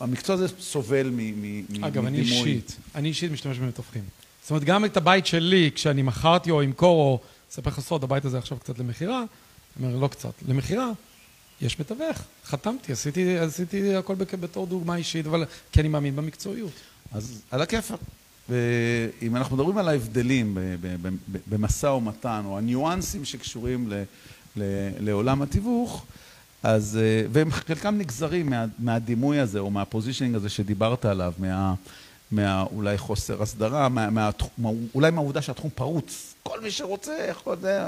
[0.00, 1.64] והמקצוע הזה סובל מדימוי.
[1.80, 4.02] אגב, אני אישית, אני אישית משתמש במתווכים.
[4.42, 8.24] זאת אומרת, גם את הבית שלי, כשאני מכרתי או אמכור, או אספר לך סוד, הבית
[8.24, 9.24] הזה עכשיו קצת למכירה,
[9.76, 10.90] אני אומר, לא קצת, למכירה,
[11.60, 16.72] יש מתווך, חתמתי, עשיתי, עשיתי הכל בתור דוגמה אישית, אבל כי אני מאמין במקצועיות.
[17.12, 18.00] אז על הכיפאק.
[18.48, 20.58] ואם אנחנו מדברים על ההבדלים
[21.46, 24.02] במשא ומתן, או הניואנסים שקשורים ל,
[24.56, 24.62] ל,
[25.00, 26.04] לעולם התיווך,
[26.62, 26.98] אז,
[27.32, 31.74] והם חלקם נגזרים מה, מהדימוי הזה, או מהפוזישנינג הזה שדיברת עליו, מה...
[32.30, 34.30] מה אולי חוסר הסדרה, מה, מה,
[34.94, 36.34] אולי מהעובדה שהתחום פרוץ.
[36.42, 37.82] כל מי שרוצה יכול, זה,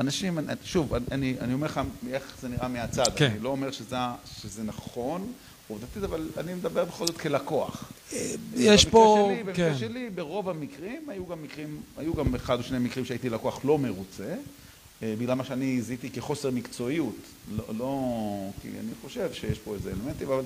[0.00, 3.30] אנשים, שוב, אני, אני אומר לך איך זה נראה מהצד, כן.
[3.30, 3.96] אני לא אומר שזה,
[4.40, 5.32] שזה נכון,
[5.68, 7.92] עובדתית, אבל אני מדבר בכל זאת כלקוח.
[8.56, 9.46] יש פה, שלי, כן.
[9.46, 13.60] במקרה שלי, ברוב המקרים, היו גם מקרים, היו גם אחד או שני מקרים שהייתי לקוח
[13.64, 14.34] לא מרוצה,
[15.02, 17.16] אה, בגלל מה שאני זיהיתי כחוסר מקצועיות,
[17.56, 18.10] לא, לא,
[18.62, 20.42] כי אני חושב שיש פה איזה אלמנטים, אבל...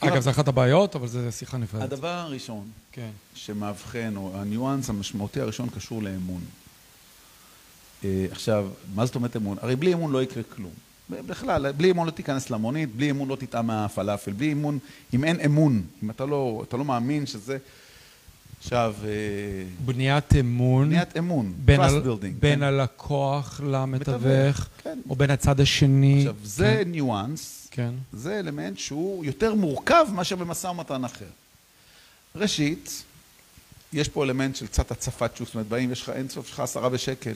[0.00, 1.82] אגב, זה אחת הבעיות, אבל זה שיחה נפרדת.
[1.92, 3.10] הדבר הראשון כן.
[3.34, 6.40] שמאבחן, או הניואנס המשמעותי הראשון קשור לאמון.
[8.04, 9.58] אה, עכשיו, מה זאת אומרת אמון?
[9.60, 10.72] הרי בלי אמון לא יקרה כלום.
[11.10, 14.78] בכלל, בלי אמון לא תיכנס למונית, בלי אמון לא תטעם מהפלאפל, בלי אמון,
[15.14, 17.58] אם אין אמון, אם אתה לא, אתה לא מאמין שזה...
[18.60, 18.94] עכשיו...
[19.04, 19.08] אה,
[19.84, 20.88] בניית אמון.
[20.88, 22.62] בניית אמון, בין, על, building, בין כן.
[22.62, 24.98] הלקוח למתווך, כן.
[25.10, 26.18] או בין הצד השני.
[26.18, 26.90] עכשיו, זה כן.
[26.90, 27.94] ניואנס, כן.
[28.12, 31.26] זה אלמנט שהוא יותר מורכב מאשר במשא ומתן אחר.
[32.36, 33.02] ראשית,
[33.92, 36.52] יש פה אלמנט של קצת הצפת שוק, זאת אומרת, באים, יש לך אין סוף, יש
[36.52, 37.32] לך עשרה בשקל.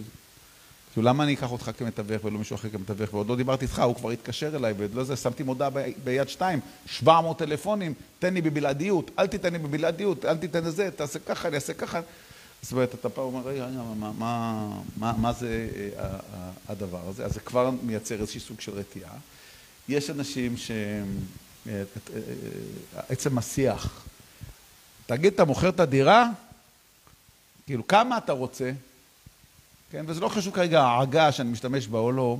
[0.92, 3.14] כאילו, למה אני אקח אותך כמתווך ולא מישהו אחר כמתווך?
[3.14, 5.70] ועוד לא דיברתי איתך, הוא כבר התקשר אליי, ולא זה, שמתי מודעה
[6.04, 11.18] ביד שתיים, 700 טלפונים, תן לי בבלעדיות, אל תיתן לי בבלעדיות, אל תיתן לזה, תעשה
[11.18, 12.00] ככה, אני אעשה ככה.
[12.62, 13.66] זאת אומרת, אתה פעם אומר, רגע,
[13.98, 16.18] מה, מה, מה, מה זה אה,
[16.68, 17.24] הדבר הזה?
[17.24, 19.12] אז זה כבר מייצר איזשהו סוג של רתיעה.
[19.88, 20.70] יש אנשים ש...
[20.70, 21.82] אה,
[22.14, 22.20] אה,
[23.08, 24.04] עצם השיח,
[25.06, 26.28] תגיד, אתה מוכר את הדירה?
[27.66, 28.72] כאילו, כמה אתה רוצה?
[29.90, 30.04] כן?
[30.08, 32.38] וזה לא חשוב כרגע העגה שאני משתמש בה או לא,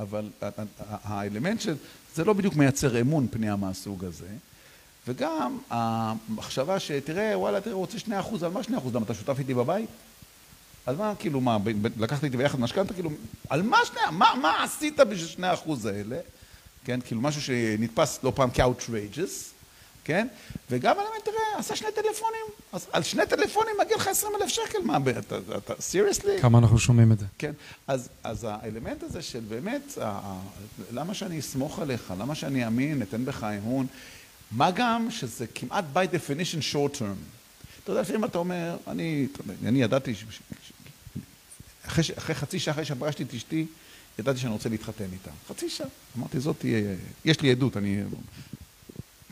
[0.00, 0.30] אבל
[1.04, 1.74] האלמנט של...
[2.14, 4.26] זה לא בדיוק מייצר אמון פנייה מהסוג הזה.
[5.08, 8.94] וגם המחשבה שתראה, וואלה, תראה, הוא רוצה שני אחוז, על מה שני אחוז?
[8.94, 9.88] למה אתה שותף איתי בבית?
[10.86, 11.58] על מה, כאילו, מה,
[11.96, 12.94] לקחת איתי ביחד משכנתה?
[12.94, 13.10] כאילו,
[13.48, 16.18] על מה שני, מה, מה עשית בשביל שני אחוז האלה?
[16.84, 19.54] כן, כאילו, משהו שנתפס לא פעם כ-outrageous.
[20.04, 20.26] כן?
[20.70, 24.78] וגם אלמנט, תראה, עשה שני טלפונים, אז על שני טלפונים מגיע לך 20 אלף שקל,
[24.84, 26.40] מה, אתה, אתה, סיריוסלי?
[26.40, 27.26] כמה אנחנו שומעים את זה.
[27.38, 27.52] כן,
[27.86, 29.98] אז, אז האלמנט הזה של באמת,
[30.92, 33.86] למה שאני אסמוך עליך, למה שאני אאמין, אתן בך אמון,
[34.50, 37.18] מה גם שזה כמעט by definition short term.
[37.84, 39.26] אתה יודע, לפעמים אתה אומר, אני,
[39.64, 40.24] אני ידעתי, ש,
[40.62, 40.72] ש,
[41.86, 43.66] אחרי, אחרי חצי שעה אחרי שפגשתי את אשתי,
[44.18, 45.30] ידעתי שאני רוצה להתחתן איתה.
[45.48, 45.86] חצי שעה.
[46.18, 48.02] אמרתי, זאת תהיה, יש לי עדות, אני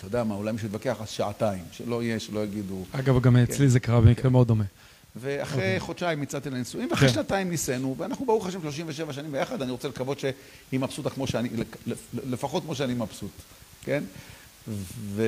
[0.02, 2.84] אתה יודע מה, אולי מישהו יתווכח אז שעתיים, שלא יהיה, שלא יגידו...
[2.92, 4.64] אגב, גם אצלי זה קרה במקרה מאוד דומה.
[5.16, 5.80] ואחרי אוקיי.
[5.80, 7.14] חודשיים יצאתי לנישואים, ואחרי כן.
[7.14, 11.48] שנתיים נישאנו, ואנחנו ברוך השם 37 שנים ביחד, אני רוצה לקוות שהיא מבסוטה כמו שאני,
[12.14, 13.30] לפחות כמו שאני מבסוט,
[13.84, 14.04] כן?
[14.68, 15.22] ו...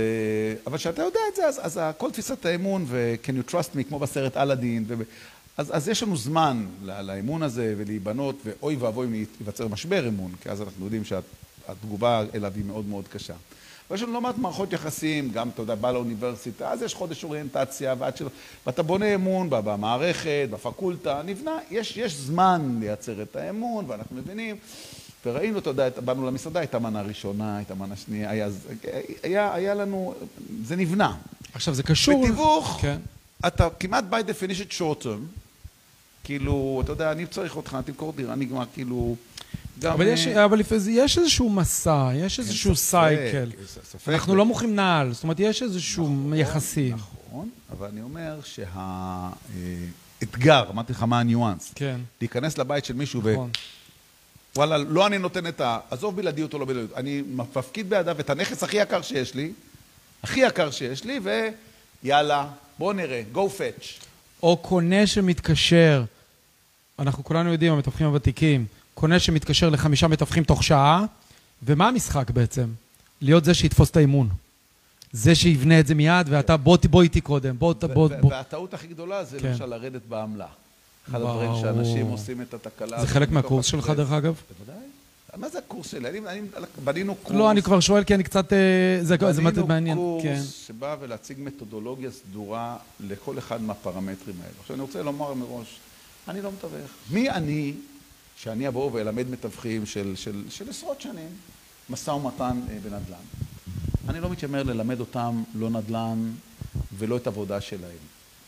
[0.67, 3.99] אבל כשאתה יודע את זה, אז, אז כל תפיסת האמון, ו-can you trust me, כמו
[3.99, 4.85] בסרט אלאדין.
[5.57, 10.51] אז, אז יש לנו זמן לאמון הזה ולהיבנות, ואוי ואבוי אם ייווצר משבר אמון, כי
[10.51, 13.35] אז אנחנו יודעים שהתגובה אליו היא מאוד מאוד קשה.
[13.90, 17.95] ויש לנו לא מעט מערכות יחסים, גם, אתה יודע, בא לאוניברסיטה, אז יש חודש אוריינטציה,
[17.99, 18.27] ועד של...
[18.67, 24.57] ואתה בונה אמון במערכת, בפקולטה, נבנה, יש, יש זמן לייצר את האמון, ואנחנו מבינים,
[25.27, 28.49] וראינו, אתה יודע, באנו למסעדה, הייתה מנה ראשונה, הייתה מנה שנייה, היה,
[29.23, 30.14] היה, היה לנו,
[30.64, 31.17] זה נבנה.
[31.55, 32.23] עכשיו, זה קשור...
[32.23, 32.99] בתיווך, כן.
[33.47, 35.43] אתה כמעט by definition short term,
[36.24, 39.16] כאילו, אתה יודע, אני צריך אותך, תמכור דירה, נגמר, כאילו...
[39.78, 43.50] גם, אבל יש, אה, אבל יש איזשהו מסע, יש איזשהו ספק, סייקל.
[43.84, 44.08] ספק.
[44.08, 46.94] אנחנו לא מוכרים נעל, זאת אומרת, יש איזשהו נכון, יחסים.
[46.94, 48.40] נכון, אבל אני אומר
[50.22, 53.50] שהאתגר, אמרתי לך מה הניואנס, כן, להיכנס לבית של מישהו נכון.
[54.56, 55.78] ווואלה, לא אני נותן את ה...
[55.90, 59.52] עזוב בלעדיות או לא בלעדיות, אני מפקיד בידיו את הנכס הכי יקר שיש לי,
[60.22, 61.20] הכי יקר שיש לי,
[62.02, 62.46] ויאללה,
[62.78, 63.84] בוא נראה, go fetch.
[64.42, 66.04] או קונה שמתקשר,
[66.98, 71.04] אנחנו כולנו יודעים, המתווכים הוותיקים, קונה שמתקשר לחמישה מתווכים תוך שעה,
[71.62, 72.66] ומה המשחק בעצם?
[73.20, 74.28] להיות זה שיתפוס את האימון.
[75.12, 78.30] זה שיבנה את זה מיד, ואתה בוא, בוא איתי קודם, בוא, ו- בוא, ו- בוא.
[78.30, 79.48] והטעות הכי גדולה זה כן.
[79.48, 80.46] למשל לרדת בעמלה.
[81.09, 81.14] אחד.
[81.14, 83.00] הדברים שאנשים עושים את התקלה...
[83.00, 83.90] זה חלק מהקורס שלך.
[83.90, 84.35] דרך אגב?
[84.59, 84.85] בוודאי.
[85.37, 86.09] מה זה הקורס שלי?
[86.09, 86.40] אני, אני,
[86.85, 87.37] בנינו קורס.
[87.37, 88.52] לא, אני כבר שואל כי אני קצת...
[88.52, 88.59] אה,
[89.02, 89.98] זה זה בנינו מעניין.
[90.22, 90.35] כן.
[90.35, 94.52] קורס שבא ולהציג מתודולוגיה סדורה לכל אחד מהפרמטרים האלה.
[94.61, 95.78] עכשיו, אני רוצה לומר מראש,
[96.28, 96.90] אני לא מתווך.
[97.10, 97.72] מי אני
[98.37, 101.28] שאני אבוא ואלמד מתווכים של, של, של עשרות שנים
[101.90, 103.44] משא ומתן אה, בנדל"ן?
[104.08, 106.30] אני לא מתיימר ללמד אותם לא נדל"ן
[106.98, 107.96] ולא את העבודה שלהם.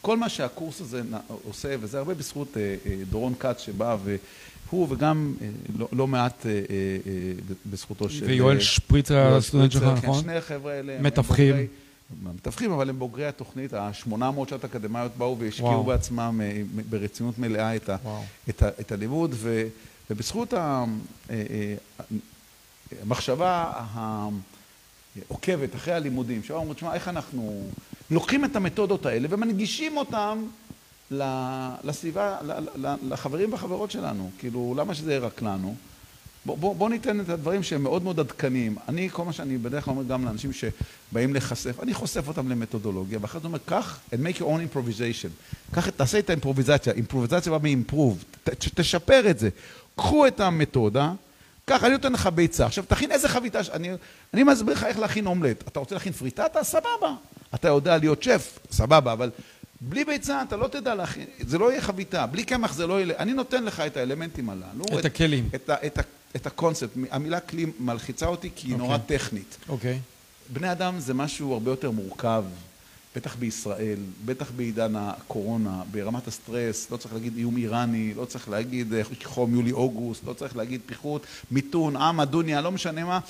[0.01, 1.03] כל מה שהקורס הזה
[1.45, 6.47] עושה, וזה הרבה בזכות אה, אה, דורון כץ שבא, והוא וגם אה, לא, לא מעט
[6.47, 6.59] אה, אה,
[7.07, 8.25] אה, בזכותו של...
[8.25, 10.23] ויואל שפריצר, הסטודנט שלך, שפריצר, כן, נכון?
[10.23, 11.55] שני החבר'ה האלה הם מתווכים.
[12.11, 14.15] בוגרי- הם מתווכים, אבל הם בוגרי התוכנית, ה-800
[14.49, 15.85] שעות אקדמיות באו והשקיעו וואו.
[15.85, 17.97] בעצמם אה, ברצינות מלאה את, ה.
[18.49, 19.67] את, ה, את הלימוד, ו,
[20.11, 20.85] ובזכות אה,
[21.31, 21.75] אה,
[23.03, 27.67] המחשבה העוקבת אחרי הלימודים, שבאו ואומרים, תשמע, איך אנחנו
[28.11, 30.45] לוקחים את המתודות האלה ומנגישים אותם
[31.11, 32.39] ל- לסביבה,
[33.09, 34.31] לחברים והחברות שלנו.
[34.39, 35.75] כאילו, למה שזה יהיה רק לנו?
[36.47, 38.77] בוא, בוא, בוא ניתן את הדברים שהם מאוד מאוד עדכניים.
[38.89, 43.19] אני, כל מה שאני בדרך כלל אומר גם לאנשים שבאים להיחשף, אני חושף אותם למתודולוגיה,
[43.23, 45.29] ואחרי זה אומר, קח and make your own improvisation.
[45.75, 46.93] קח, תעשה את האימפרוביזציה.
[46.93, 48.51] אימפרוביזציה באה מ-improve.
[48.75, 49.49] תשפר את זה.
[49.97, 51.13] קחו את המתודה,
[51.65, 52.67] קח, אני נותן לך ביצה.
[52.67, 53.91] עכשיו, תכין איזה חביתה, ש- אני,
[54.35, 55.69] אני מסביר לך איך להכין אומלט.
[55.69, 56.65] אתה רוצה להכין פריטטה?
[56.65, 57.15] סבבה.
[57.55, 58.59] אתה יודע להיות שף?
[58.71, 59.31] סבבה, אבל
[59.81, 62.27] בלי ביצה אתה לא תדע להכין, זה לא יהיה חביתה.
[62.27, 63.17] בלי קמח זה לא יהיה...
[63.19, 64.99] אני נותן לך את האלמנטים הללו.
[64.99, 65.49] את הכלים.
[66.37, 66.91] את, הקונספט.
[67.11, 69.57] המילה כלי מלחיצה אותי כי היא נורא טכנית.
[69.69, 69.99] אוקיי.
[70.53, 72.45] בני אדם זה משהו הרבה יותר מורכב,
[73.17, 78.95] בטח בישראל, בטח בעידן הקורונה, ברמת הסטרס, לא צריך להגיד איום איראני, לא צריך להגיד
[78.95, 83.21] אה, חום יולי-אוגוסט, לא צריך להגיד פיחות, מיתון, עמה, דוניה, לא משנה מה.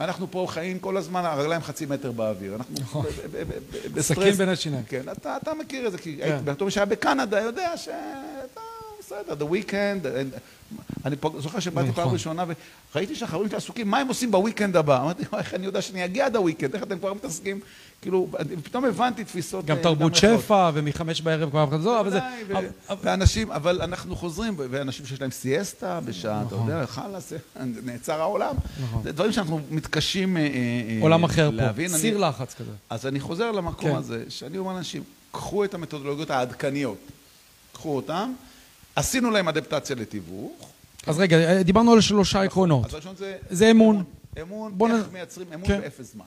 [0.00, 2.54] אנחנו פה חיים כל הזמן, הרגליים חצי מטר באוויר.
[2.54, 3.04] אנחנו נכון.
[3.06, 3.58] ב- ב- ב-
[3.94, 4.36] ב- סכין בסטרס.
[4.36, 4.84] בין השיניים.
[4.88, 6.38] כן, אתה, מכיר את זה, כי כן.
[6.64, 8.60] מי שהיה בקנדה, יודע שאתה
[9.20, 10.38] בסדר, the weekend, and-
[11.04, 12.04] אני פה, זוכר שבאתי נכון.
[12.04, 12.44] פעם ראשונה
[12.94, 15.00] וראיתי שהחברים שלי עסוקים, מה הם עושים ב weekend הבא?
[15.02, 17.60] אמרתי, "וואי, איך אני יודע שאני אגיע עד ה weekend, איך אתם כבר מתעסקים?
[18.02, 19.64] כאילו, אני- פתאום הבנתי תפיסות...
[19.64, 20.14] גם אה, תרבות.
[20.14, 22.18] שפע, ומחמש בערב כבר אף אחד לא, אבל זה...
[23.02, 26.68] ואנשים, אבל אנחנו חוזרים, ואנשים שיש להם סיאסטה בשעה, אתה נכון.
[26.70, 27.32] יודע, חלאס,
[27.84, 28.54] נעצר העולם.
[28.82, 29.02] נכון.
[29.02, 30.48] זה דברים שאנחנו מתקשים אה, אה,
[31.00, 31.88] עולם אחר להבין.
[31.90, 32.70] פה, סיר לחץ כזה.
[32.90, 33.96] אז אני חוזר למקום כן.
[33.96, 36.98] הזה, שאני אומר לאנשים, קחו את המתודולוגיות העדכניות,
[37.72, 38.32] קחו אותן,
[38.96, 40.70] עשינו להם אדפטציה לתיווך.
[41.06, 42.86] אז רגע, דיברנו על שלושה עקרונות.
[42.86, 43.36] אז הראשון זה...
[43.50, 44.04] זה אמון.
[44.40, 45.80] אמון, איך מייצרים אמון כן.
[45.80, 46.24] באפס זמן.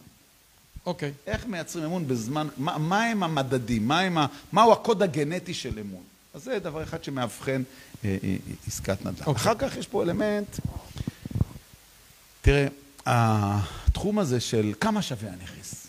[0.85, 1.11] אוקיי.
[1.27, 5.79] איך מייצרים אמון בזמן, מה, מה הם המדדים, מה הם ה, מהו הקוד הגנטי של
[5.79, 6.03] אמון.
[6.33, 7.63] אז זה דבר אחד שמאבחן
[8.05, 8.35] אה, אה,
[8.67, 9.25] עסקת נדל"ן.
[9.25, 9.33] אוקיי.
[9.33, 10.59] אחר כך יש פה אלמנט,
[12.41, 12.67] תראה,
[13.05, 15.87] התחום הזה של כמה שווה הנכס,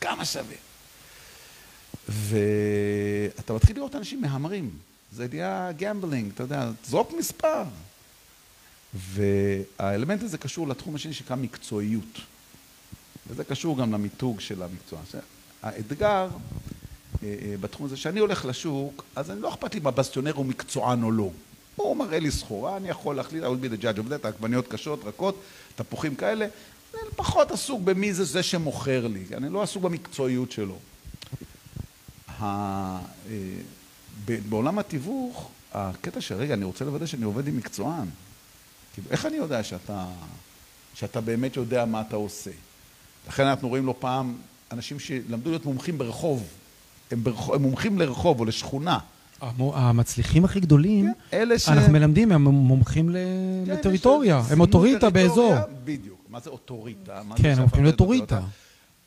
[0.00, 0.56] כמה שווה.
[2.08, 4.70] ואתה מתחיל לראות אנשים מהמרים,
[5.14, 7.62] זה נהיה gambling, אתה יודע, זרוק מספר.
[8.94, 12.18] והאלמנט הזה קשור לתחום השני שנקרא מקצועיות.
[13.26, 15.00] וזה קשור גם למיתוג של המקצוע.
[15.62, 16.28] האתגר
[17.22, 20.46] אה, אה, בתחום הזה, שאני הולך לשוק, אז אני לא אכפת לי אם הבסטיונר הוא
[20.46, 21.30] מקצוען או לא.
[21.76, 24.68] הוא מראה לי סחורה, אני יכול להחליט, I will be the judge of that, עגבניות
[24.68, 25.42] קשות, רכות,
[25.76, 26.46] תפוחים כאלה.
[26.94, 30.78] אני פחות עסוק במי זה זה שמוכר לי, אני לא עסוק במקצועיות שלו.
[34.48, 38.06] בעולם התיווך, הקטע של רגע, אני רוצה לוודא שאני עובד עם מקצוען.
[38.94, 40.06] כאילו, איך אני יודע שאתה,
[40.94, 42.50] שאתה באמת יודע מה אתה עושה?
[43.28, 44.34] לכן אנחנו רואים לא פעם
[44.72, 46.44] אנשים שלמדו להיות מומחים ברחוב.
[47.10, 48.98] הם, ברחוב, הם מומחים לרחוב או לשכונה.
[49.58, 51.68] המצליחים הכי גדולים, כן, אלה ש...
[51.68, 53.16] אנחנו מלמדים, הם מומחים ל...
[53.66, 55.54] כן, לטריטוריה, הם אוטוריטה באזור.
[55.84, 56.20] בדיוק.
[56.28, 57.20] מה זה אוטוריטה?
[57.36, 58.40] כן, הם הופכים לאוטוריטה.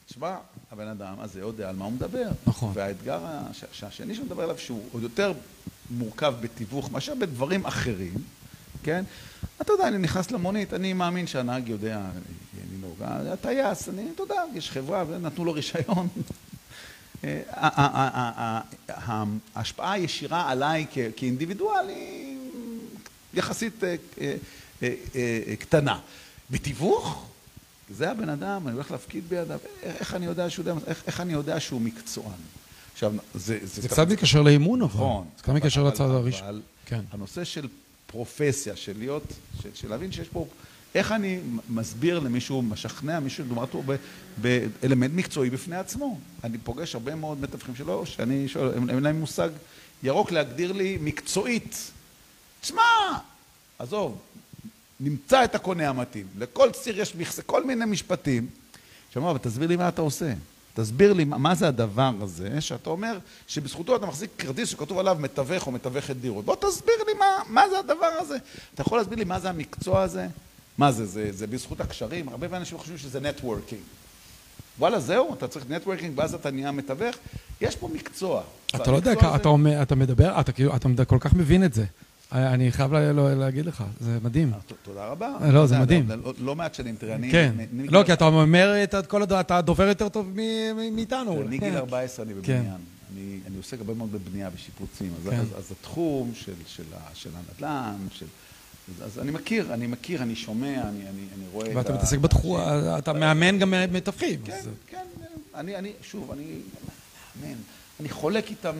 [0.06, 0.36] תשמע,
[0.71, 2.30] הבן אדם הזה יודע על מה הוא מדבר.
[2.47, 2.71] נכון.
[2.73, 3.19] והאתגר
[3.82, 5.34] השני שהוא מדבר עליו, שהוא עוד יותר
[5.91, 8.13] מורכב בתיווך מאשר בדברים אחרים,
[8.84, 9.03] כן?
[9.62, 12.01] אתה יודע, אני נכנס למונית, אני מאמין שהנהג יודע
[12.73, 12.97] לנהוג.
[13.03, 16.08] הטייס, אני, אתה יודע, יש חברה, נתנו לו רישיון.
[19.56, 22.38] ההשפעה הישירה עליי כאינדיבידואל היא
[23.34, 24.36] יחסית אה, אה,
[25.15, 25.99] אה, קטנה.
[26.49, 27.25] בתיווך,
[27.89, 31.60] זה הבן אדם, אני הולך להפקיד בידיו, איך אני יודע שהוא, איך, איך אני יודע
[31.60, 32.32] שהוא מקצוען?
[32.93, 33.60] עכשיו, זה...
[33.63, 34.93] זה, זה קצת מתקשר לאימון, אבל.
[34.93, 35.28] נכון.
[35.38, 36.47] זה קצת מתקשר לצד הראשון.
[36.47, 37.02] אבל כן.
[37.12, 37.67] הנושא של
[38.08, 39.23] פרופסיה, של להיות,
[39.62, 40.47] של, של להבין שיש פה...
[40.95, 43.84] איך אני מסביר למישהו, משכנע מישהו, לעומת הוא
[44.38, 46.19] באלמנט מקצועי בפני עצמו.
[46.43, 49.50] אני פוגש הרבה מאוד מתווכים שלו, שאני שואל, אין להם מושג
[50.04, 51.91] ירוק להגדיר לי מקצועית.
[52.62, 52.82] תשמע,
[53.80, 54.17] עזוב,
[54.99, 56.27] נמצא את הקונה המתאים.
[56.38, 58.47] לכל ציר יש מכסה, כל מיני משפטים.
[59.13, 60.33] שאומר, אבל תסביר לי מה אתה עושה.
[60.73, 65.67] תסביר לי מה זה הדבר הזה, שאתה אומר שבזכותו אתה מחזיק כרטיס שכתוב עליו מתווך
[65.67, 66.45] או מתווכת דירות.
[66.45, 68.38] בוא תסביר לי מה, מה זה הדבר הזה.
[68.73, 70.27] אתה יכול להסביר לי מה זה המקצוע הזה?
[70.77, 72.29] מה זה, זה, זה בזכות הקשרים?
[72.29, 73.82] הרבה אנשים חושבים שזה networking.
[74.79, 77.15] וואלה, זהו, אתה צריך networking ואז אתה נהיה מתווך?
[77.62, 78.41] יש פה מקצוע.
[78.75, 79.36] אתה לא יודע, אתה,
[79.81, 81.86] אתה מדבר, אתה כאילו, אתה כל כך מבין את זה.
[82.31, 84.53] אני חייב להגיד לך, זה מדהים.
[84.53, 85.37] אה, תודה רבה.
[85.51, 86.09] לא, זה מדהים.
[86.09, 87.31] לא, לא מעט שנים, תראה, אני...
[87.31, 87.53] כן.
[87.73, 90.33] לא, כי אתה אומר את כל הדבר, אתה דובר יותר טוב
[90.91, 91.43] מאיתנו.
[91.49, 92.59] מגיל 14 אני כן.
[92.59, 92.81] בבניין.
[93.47, 95.13] אני עוסק הרבה מאוד בבנייה ושיפוצים.
[95.29, 95.39] כן.
[95.57, 96.31] אז התחום
[97.15, 97.95] של הנדל"ן,
[99.03, 101.77] אז אני מכיר, אני מכיר, אני שומע, אני רואה את ה...
[101.77, 102.59] ואתה מתעסק בתחום,
[102.97, 104.39] אתה מאמן גם מתווכים.
[104.43, 105.05] כן, כן.
[105.55, 106.59] אני, שוב, אני
[107.41, 107.57] מאמן.
[107.99, 108.75] אני חולק איתם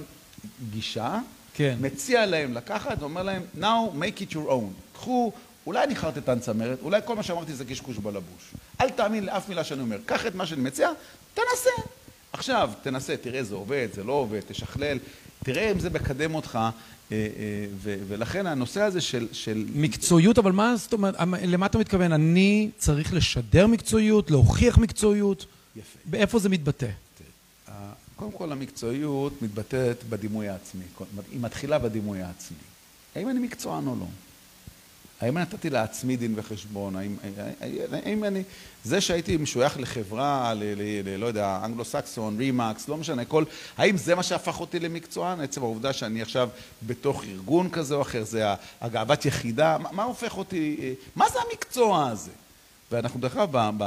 [0.72, 1.20] גישה.
[1.58, 1.78] כן.
[1.82, 4.94] מציע להם לקחת ואומר להם, now make it your own.
[4.94, 5.32] קחו,
[5.68, 8.54] אולי אני חרטטן צמרת, אולי כל מה שאמרתי זה קשקוש בלבוש.
[8.82, 9.98] אל תאמין לאף מילה שאני אומר.
[10.06, 10.90] קח את מה שאני מציע,
[11.34, 11.70] תנסה.
[12.34, 14.98] עכשיו, תנסה, תראה, זה עובד, זה לא עובד, תשכלל,
[15.44, 16.72] תראה אם זה מקדם אותך, אה,
[17.12, 17.26] אה,
[18.08, 19.28] ולכן הנושא הזה של...
[19.32, 19.66] של...
[19.76, 22.12] מקצועיות, אבל מה זאת אומרת, למה אתה מתכוון?
[22.12, 25.46] אני צריך לשדר מקצועיות, להוכיח מקצועיות?
[25.76, 26.00] יפה.
[26.06, 26.88] באיפה זה מתבטא?
[28.18, 30.84] קודם כל המקצועיות מתבטאת בדימוי העצמי,
[31.32, 32.58] היא מתחילה בדימוי העצמי.
[33.16, 34.06] האם אני מקצוען או לא?
[35.22, 36.96] האם נתתי לעצמי דין וחשבון?
[36.96, 37.16] האם,
[38.06, 38.44] האם אני...
[38.84, 43.44] זה שהייתי משוייך לחברה, ל, ל, ל, לא יודע, אנגלו-סקסון, רימקס, לא משנה, כל...
[43.78, 45.42] האם זה מה שהפך אותי למקצוען?
[45.42, 46.50] עצם העובדה שאני עכשיו
[46.88, 48.46] בתוך ארגון כזה או אחר, זה
[48.82, 50.96] הגאוות יחידה, מה, מה הופך אותי...
[51.16, 52.32] מה זה המקצוע הזה?
[52.92, 53.80] ואנחנו דרך אגב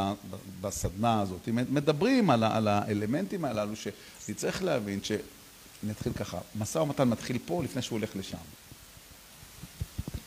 [0.60, 3.94] בסדנה הזאת מדברים על, על האלמנטים הללו שאני
[4.36, 8.38] צריך להבין שנתחיל ככה, משא ומתן מתחיל פה לפני שהוא הולך לשם.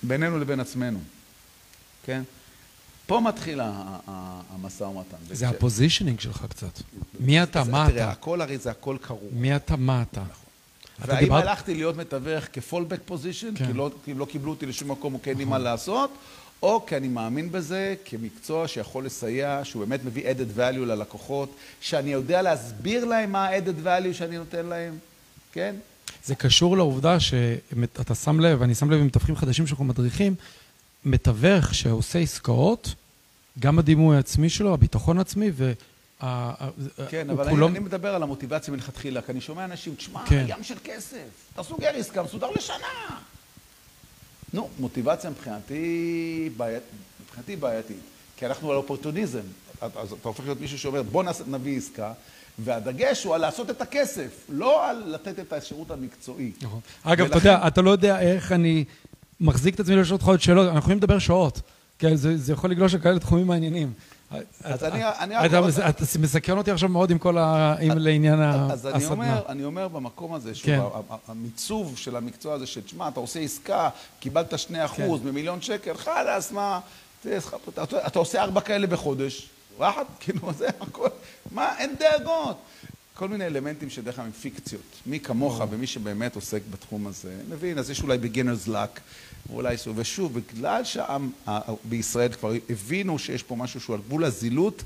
[0.04, 1.00] בינינו לבין עצמנו,
[2.06, 2.24] כן?
[3.08, 5.18] פה מתחיל המשא ומתן.
[5.32, 6.80] זה ה positioning שלך קצת.
[7.20, 7.64] מי אתה?
[7.64, 7.94] מה אתה?
[7.94, 9.30] תראה, הכל הרי זה הכל קרוב.
[9.32, 9.76] מי אתה?
[9.76, 10.22] מה אתה?
[10.22, 11.16] נכון.
[11.16, 15.20] והאם הלכתי להיות מתווך כ fallback position, כי לא, לא קיבלו אותי לשום מקום או
[15.24, 15.64] כן לי מה נכון.
[15.64, 16.12] לעשות,
[16.64, 22.12] או כי אני מאמין בזה כמקצוע שיכול לסייע, שהוא באמת מביא added value ללקוחות, שאני
[22.14, 24.98] יודע להסביר להם מה ה-added value שאני נותן להם,
[25.52, 25.76] כן?
[26.26, 30.36] זה קשור לעובדה שאתה שם לב, אני שם לב עם מתווכים חדשים שאנחנו מדריכים,
[31.06, 32.94] מתווך שעושה עסקאות,
[33.60, 35.74] גם הדימוי העצמי שלו, הביטחון העצמי, ו...
[37.10, 37.68] כן, אבל כולו...
[37.68, 40.46] אני, אני מדבר על המוטיבציה מלכתחילה, כי אני שומע אנשים, תשמע, כן.
[40.48, 43.20] ים של כסף, אתה סוגר עסקה, מסודר לשנה.
[44.54, 46.90] נו, מוטיבציה מבחינתי בעייתית,
[47.24, 47.98] מבחינתי בעייתית,
[48.38, 49.40] כי אנחנו על אופורטוניזם.
[49.82, 52.14] אז אתה הופך להיות מישהו שאומר, בוא נביא עסקה,
[52.60, 56.52] והדגש הוא על לעשות את הכסף, לא על לתת את השירות המקצועי.
[56.62, 56.80] נכון.
[57.04, 58.86] אגב, אתה יודע, אתה לא יודע איך אני
[59.40, 61.62] מחזיק את עצמי לשאול אותך עוד שאלות, אנחנו יכולים לדבר שעות.
[62.00, 63.94] כן, זה יכול לגלוש לכאלה תחומים מעניינים.
[64.64, 65.62] אז אני, אני אתה,
[66.20, 67.76] מסכן אותי עכשיו מאוד עם כל ה...
[67.82, 68.74] עם לעניין הסדנה.
[68.74, 70.80] אז אני אומר, אני אומר במקום הזה, כן.
[71.28, 74.58] המיצוב של המקצוע הזה, שתשמע, אתה עושה עסקה, קיבלת 2%
[74.96, 75.08] כן.
[75.24, 76.80] ממיליון שקל, חלאס, מה,
[77.22, 81.08] אתה, אתה עושה ארבע כאלה בחודש, וואחד, כאילו, זה הכל,
[81.52, 82.58] מה, אין דאגות.
[83.16, 84.82] כל מיני אלמנטים שדרך כלל הם פיקציות.
[85.06, 89.00] מי כמוך ומי שבאמת עוסק בתחום הזה, מבין, אז יש אולי beginner's luck,
[89.50, 91.32] ואולי שוב, ושוב, בגלל שהעם
[91.84, 94.84] בישראל כבר הבינו שיש פה משהו שהוא על גבול הזילות,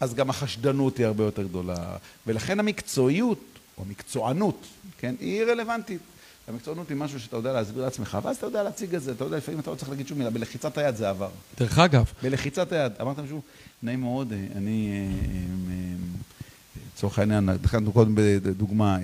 [0.00, 1.96] אז גם החשדנות היא הרבה יותר גדולה.
[2.26, 3.40] ולכן המקצועיות,
[3.78, 4.66] או המקצוענות,
[4.98, 6.00] כן, היא רלוונטית.
[6.48, 9.36] המקצוענות היא משהו שאתה יודע להסביר לעצמך, ואז אתה יודע להציג את זה, אתה יודע,
[9.36, 11.30] לפעמים אתה לא צריך להגיד שום מילה, בלחיצת היד זה עבר.
[11.58, 12.12] דרך אגב.
[12.22, 13.40] בלחיצת היד, אמרת משהו,
[13.82, 15.08] נעים מאוד, אני,
[16.94, 18.98] לצורך העניין, נתנו קודם בדוגמה,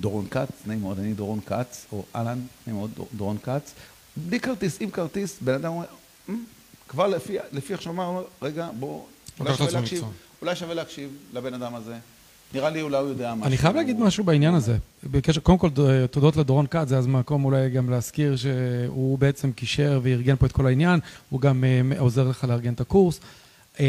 [0.00, 3.74] דורון כץ, נעים מאוד, אני דורון כץ, או אהלן, נעים מאוד, דורון כץ,
[4.16, 5.86] בלי כרטיס, עם כרטיס, בן אדם אומר,
[6.88, 9.02] כבר לפי, לפי איך שאמר, רגע, בוא,
[9.40, 10.04] אולי שווה להקשיב,
[10.42, 11.98] אולי שווה להקשיב לבן אדם הזה.
[12.54, 13.46] נראה לי אולי הוא יודע משהו.
[13.46, 14.76] אני חייב להגיד משהו בעניין הזה.
[15.04, 15.70] בקשר, קודם כל,
[16.10, 20.52] תודות לדורון כץ, זה אז מקום אולי גם להזכיר שהוא בעצם קישר וארגן פה את
[20.52, 21.64] כל העניין, הוא גם
[21.98, 23.20] עוזר לך לארגן את הקורס.
[23.76, 23.84] כן.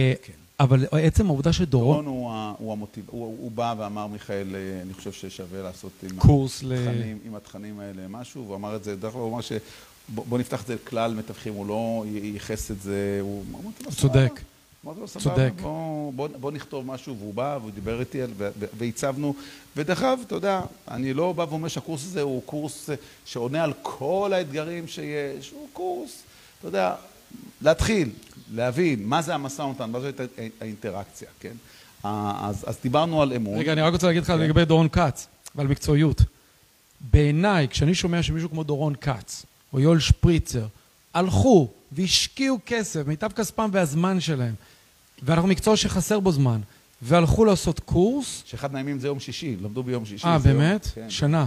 [0.59, 2.05] אבל עצם העובדה שדורון...
[2.05, 6.57] דורון הוא, הוא המוטיב, הוא, הוא בא ואמר, מיכאל, אני חושב ששווה לעשות עם קורס
[6.63, 7.27] התכנים, ל...
[7.27, 10.67] עם התכנים האלה משהו, והוא אמר את זה, דרך אגב, הוא אמר שבוא נפתח את
[10.67, 13.43] זה לכלל מתווכים, הוא לא ייחס את זה, הוא...
[13.89, 14.41] צודק.
[14.85, 18.19] אמרתי לו, סבבה, בוא, בוא, בוא נכתוב משהו, והוא בא, והוא דיבר איתי,
[18.77, 19.33] והצבנו,
[19.75, 22.89] ודרך אגב, אתה יודע, אני לא בא ואומר שהקורס הזה הוא קורס
[23.25, 26.23] שעונה על כל האתגרים שיש, הוא קורס,
[26.59, 26.95] אתה יודע,
[27.61, 28.09] להתחיל,
[28.53, 30.21] להבין מה זה המשא ומתן, מה זאת
[30.61, 31.53] האינטראקציה, כן?
[32.03, 33.59] אז, אז דיברנו על אמון.
[33.59, 34.39] רגע, אני רק רוצה להגיד לך כן.
[34.39, 36.21] לגבי דורון כץ ועל מקצועיות.
[37.01, 40.65] בעיניי, כשאני שומע שמישהו כמו דורון כץ, או יואל שפריצר,
[41.13, 44.53] הלכו והשקיעו כסף, מיטב כספם והזמן שלהם,
[45.23, 46.61] ואנחנו מקצוע שחסר בו זמן,
[47.01, 48.43] והלכו לעשות קורס...
[48.45, 50.27] שאחד מהימים זה יום שישי, למדו ביום שישי.
[50.27, 50.85] אה, באמת?
[50.85, 51.09] יום, כן.
[51.09, 51.45] שנה.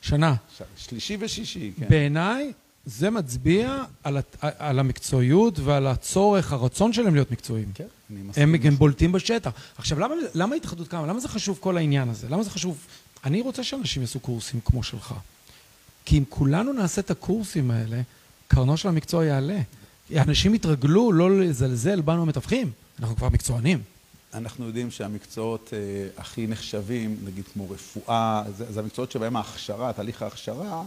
[0.00, 0.34] שנה.
[0.58, 0.62] ש...
[0.76, 1.88] שלישי ושישי, כן.
[1.88, 2.52] בעיניי,
[2.86, 7.70] זה מצביע על, על המקצועיות ועל הצורך, הרצון שלהם להיות מקצועיים.
[7.74, 8.54] כן, אני מסכים.
[8.54, 9.50] הם, הם בולטים בשטח.
[9.78, 11.06] עכשיו, למה, למה התאחדות קמה?
[11.06, 12.28] למה זה חשוב כל העניין הזה?
[12.28, 12.86] למה זה חשוב?
[13.24, 15.14] אני רוצה שאנשים יעשו קורסים כמו שלך.
[16.04, 18.00] כי אם כולנו נעשה את הקורסים האלה,
[18.48, 19.60] קרנו של המקצוע יעלה.
[20.16, 22.70] אנשים התרגלו לא לזלזל בנו המתווכים,
[23.00, 23.82] אנחנו כבר מקצוענים.
[24.34, 25.78] אנחנו יודעים שהמקצועות אה,
[26.16, 30.82] הכי נחשבים, נגיד כמו רפואה, זה, זה המקצועות שבהם ההכשרה, תהליך ההכשרה,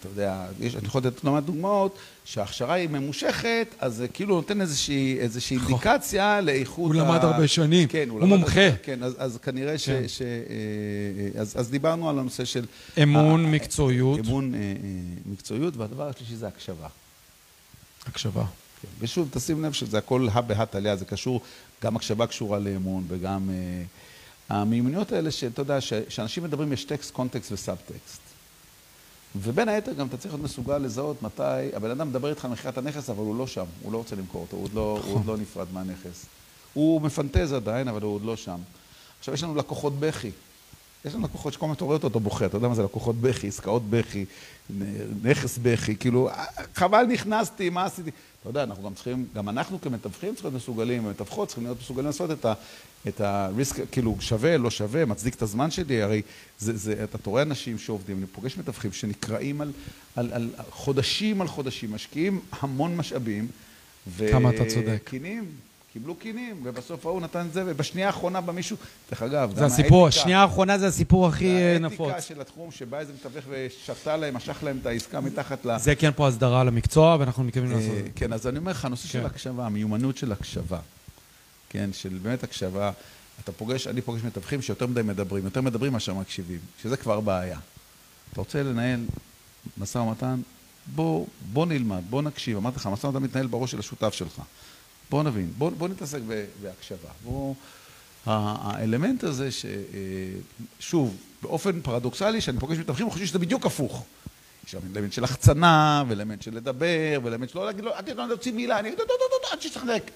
[0.00, 4.60] אתה יודע, יש, אני יכול לתת מעט דוגמאות, שההכשרה היא ממושכת, אז זה כאילו נותן
[4.60, 5.68] איזושהי, איזושהי נכון.
[5.68, 6.94] אינדיקציה לאיכות...
[6.94, 8.66] הוא למד הרבה שנים, כן, הוא, הוא מומחה.
[8.66, 9.88] הרבה, כן, אז, אז כנראה ש...
[9.88, 10.08] כן.
[10.08, 12.64] ש אה, אז, אז דיברנו על הנושא של...
[13.02, 14.20] אמון, ה, מקצועיות.
[14.20, 14.54] אמון,
[15.26, 16.88] מקצועיות, והדבר השלישי זה הקשבה.
[18.06, 18.44] הקשבה.
[18.82, 18.88] כן.
[19.00, 21.40] ושוב, תשים לב שזה הכל הא בהא תליא, זה קשור,
[21.82, 23.50] גם הקשבה קשורה לאמון וגם...
[23.50, 23.82] אה,
[24.50, 28.29] המיומנויות האלה שאתה יודע, שאנשים מדברים יש טקסט, קונטקסט וסאב-טקסט.
[29.36, 31.42] ובין היתר גם אתה צריך להיות מסוגל לזהות מתי
[31.76, 34.42] הבן אדם מדבר איתך על מכירת הנכס, אבל הוא לא שם, הוא לא רוצה למכור
[34.42, 36.26] אותו, הוא עוד לא, הוא עוד לא נפרד מהנכס.
[36.74, 38.58] הוא מפנטז עדיין, אבל הוא עוד לא שם.
[39.18, 40.30] עכשיו, יש לנו לקוחות בכי.
[41.04, 43.16] יש לנו לקוחות שכל מה שאתה רואה אותו, אתה בוכה, אתה יודע מה זה לקוחות
[43.16, 44.24] בכי, עסקאות בכי,
[45.22, 46.28] נכס בכי, כאילו,
[46.74, 48.10] חבל נכנסתי, מה עשיתי?
[48.40, 52.06] אתה יודע, אנחנו גם צריכים, גם אנחנו כמתווכים צריכים להיות מסוגלים, ומתווכות צריכים להיות מסוגלים
[52.06, 52.54] לעשות את ה...
[53.08, 56.22] את הריסק, כאילו, שווה, לא שווה, מצדיק את הזמן שלי, הרי
[56.58, 59.72] זה, זה, אתה רואה אנשים שעובדים, אני פוגש מתווכים שנקראים על,
[60.16, 63.48] על, על חודשים על חודשים, משקיעים המון משאבים.
[64.30, 65.00] כמה אתה צודק.
[65.04, 65.44] וקינים,
[65.92, 68.76] קיבלו קינים, ובסוף ההוא נתן את זה, ובשנייה האחרונה בא מישהו,
[69.10, 72.08] דרך אגב, זה הסיפור, השנייה האחרונה זה הסיפור הכי אה, נפוץ.
[72.08, 75.78] האתיקה של התחום, שבא איזה מתווך ושתה להם, משך להם את העסקה מתחת ל...
[75.78, 78.10] זה כן פה הסדרה למקצוע, ואנחנו מתכוונים לעשות את זה.
[78.14, 79.26] כן, אז אני אומר לך, הנושא של כן.
[79.26, 80.78] הקשבה, המיומנות של הקשבה,
[81.68, 82.90] כן, של באמת הקשבה,
[83.44, 87.58] אתה פוגש, אני פוגש מתווכים שיותר מדי מדברים, יותר מדברים מאשר מקשיבים, שזה כבר בעיה.
[88.32, 89.00] אתה רוצה לנהל
[89.78, 90.40] משא ומתן,
[90.94, 92.56] בוא, בוא נלמד, בוא נקשיב.
[92.56, 94.42] אמרתי לך, המשא ומתן מתנהל בראש של השותף שלך.
[95.10, 96.20] בוא נבין, בוא, בוא נתעסק
[96.62, 97.08] בהקשבה.
[97.24, 97.54] בוא...
[98.26, 99.48] האלמנט הזה
[100.80, 104.04] ששוב, באופן פרדוקסלי, כשאני פוגש מתווכים, אני חושב שזה בדיוק הפוך.
[104.66, 108.52] יש שם אלמנט של החצנה, ואלמנט של לדבר, ואלמנט של לא להגיד אל תדעו להוציא
[108.52, 109.00] מילה, אני אגיד,
[109.52, 110.10] אל תשחק.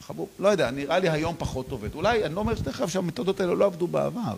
[0.00, 1.94] חבוב, לא יודע, נראה לי היום פחות עובד.
[1.94, 4.36] אולי, אני לא אומר אגב שהמתודות האלה לא עבדו בעבר.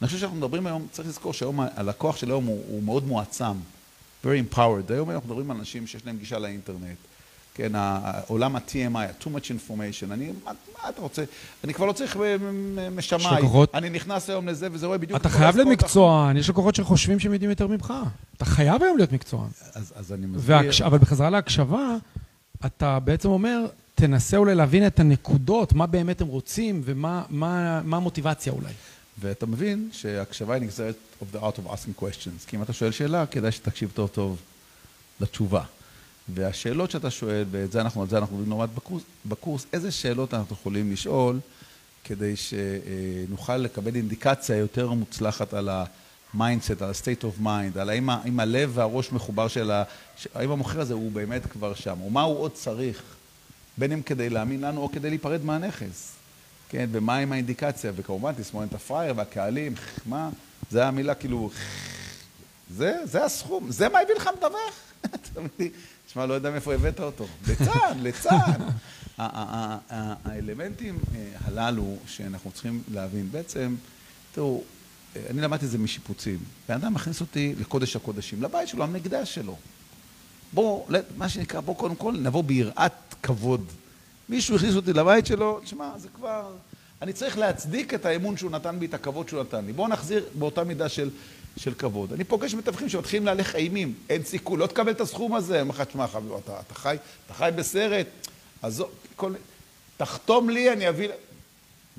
[0.00, 3.52] אני חושב שאנחנו מדברים היום, צריך לזכור שהיום הלקוח של היום הוא, הוא מאוד מועצם,
[4.24, 4.92] very empowered.
[4.92, 6.96] היום אנחנו מדברים על אנשים שיש להם גישה לאינטרנט.
[7.56, 10.52] כן, העולם ה-TMI, ה-too much information, אני, מה,
[10.82, 11.24] מה אתה רוצה?
[11.64, 12.16] אני כבר לא צריך
[12.96, 13.74] משמאי, לקוחות...
[13.74, 15.20] אני נכנס היום לזה וזה רואה בדיוק...
[15.20, 17.94] אתה חייב להיות מקצוען, יש לקוחות שחושבים שהם יודעים יותר ממך.
[18.36, 19.48] אתה חייב היום להיות מקצוען.
[19.74, 20.56] אז, אז אני מסביר...
[20.56, 20.82] והקש...
[20.82, 21.96] אבל בחזרה להקשבה,
[22.66, 27.96] אתה בעצם אומר, תנסה אולי להבין את הנקודות, מה באמת הם רוצים ומה מה, מה
[27.96, 28.72] המוטיבציה אולי.
[29.20, 32.90] ואתה מבין שהקשבה היא נגזרת of the art of asking questions, כי אם אתה שואל
[32.90, 34.38] שאלה, כדאי שתקשיב טוב טוב
[35.20, 35.62] לתשובה.
[36.28, 40.56] והשאלות שאתה שואל, ואת זה אנחנו, על זה אנחנו נלמד בקורס, בקורס, איזה שאלות אנחנו
[40.60, 41.40] יכולים לשאול
[42.04, 45.68] כדי שנוכל לקבל אינדיקציה יותר מוצלחת על
[46.34, 49.84] mindset, על ה-state of mind, על האם, האם הלב והראש מחובר של ה...
[50.34, 53.02] האם המוכר הזה הוא באמת כבר שם, או מה הוא עוד צריך,
[53.78, 56.12] בין אם כדי להאמין לנו או כדי להיפרד מהנכס.
[56.68, 59.74] כן, ומה עם האינדיקציה, וכמובן תסמונת הפראייר והקהלים,
[60.06, 60.30] מה,
[60.70, 61.50] זה המילה כאילו,
[62.70, 64.74] זה, זה הסכום, זה מה הביא לך מתווך?
[66.16, 67.26] תשמע, לא יודע מאיפה הבאת אותו.
[67.46, 68.52] ליצן, ליצן.
[69.18, 73.74] האלמנטים אה, הללו שאנחנו צריכים להבין, בעצם,
[74.32, 74.62] תראו,
[75.30, 76.38] אני למדתי את זה משיפוצים.
[76.68, 79.56] בן אדם מכניס אותי לקודש הקודשים, לבית שלו, המקדש שלו.
[80.52, 80.86] בואו,
[81.16, 83.64] מה שנקרא, בואו קודם כל נבוא ביראת כבוד.
[84.28, 86.52] מישהו הכניס אותי לבית שלו, תשמע, זה כבר...
[87.02, 89.72] אני צריך להצדיק את האמון שהוא נתן בי, את הכבוד שהוא נתן לי.
[89.72, 91.10] בואו נחזיר באותה מידה של,
[91.56, 92.12] של כבוד.
[92.12, 95.60] אני פוגש מתווכים שמתחילים להלך אימים, אין סיכוי, לא תקבל את הסכום הזה.
[95.60, 96.96] אומר לך, תשמע, חביב, אתה, אתה, חי,
[97.26, 98.06] אתה חי בסרט,
[98.62, 98.84] אז
[99.16, 99.32] כל...
[99.96, 101.08] תחתום לי, אני אביא...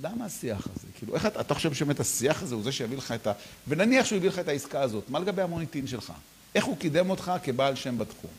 [0.04, 0.88] למה השיח הזה?
[0.98, 3.32] כאילו, איך אתה, אתה חושב שבאמת השיח הזה הוא זה שיביא לך את ה...
[3.68, 6.14] ונניח שהוא יביא לך את העסקה הזאת, מה לגבי המוניטין שלך?
[6.56, 8.32] איך הוא קידם אותך כבעל שם בתחום?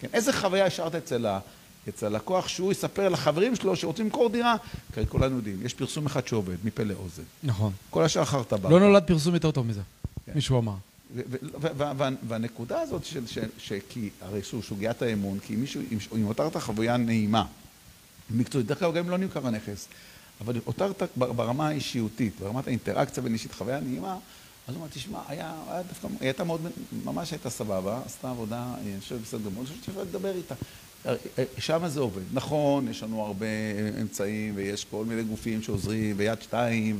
[0.00, 1.38] כן, איזה חוויה השארת אצל, ה...
[1.88, 4.56] אצל הלקוח שהוא יספר לחברים שלו שרוצים למכור דירה?
[4.94, 7.22] כי כולנו יודעים, יש פרסום אחד שעובד, מפה לאוזן.
[7.42, 7.72] נכון.
[7.90, 8.70] כל השאר אחר טבק.
[8.70, 9.80] לא נולד פרסום יותר טוב מזה.
[10.34, 10.74] מישהו אמר.
[12.28, 13.04] והנקודה הזאת
[13.58, 15.82] של, כי הרי שוב, סוגיית האמון, כי מישהו,
[16.16, 17.44] אם הותרת חוויה נעימה,
[18.30, 19.88] מקצועית, דרך אגב גם אם לא נמכר הנכס,
[20.40, 24.18] אבל הותרת ברמה האישיותית, ברמת האינטראקציה בין אישית, חוויה נעימה,
[24.68, 26.60] אז הוא אומר, תשמע, היה, היה דווקא, היא הייתה מאוד,
[27.04, 30.54] ממש הייתה סבבה, עשתה עבודה, אני חושב בסדר גמור, אני חושב שאפשר לדבר איתה.
[31.58, 32.22] שם זה עובד.
[32.32, 33.46] נכון, יש לנו הרבה
[34.00, 36.98] אמצעים, ויש כל מיני גופים שעוזרים, ויד שתיים,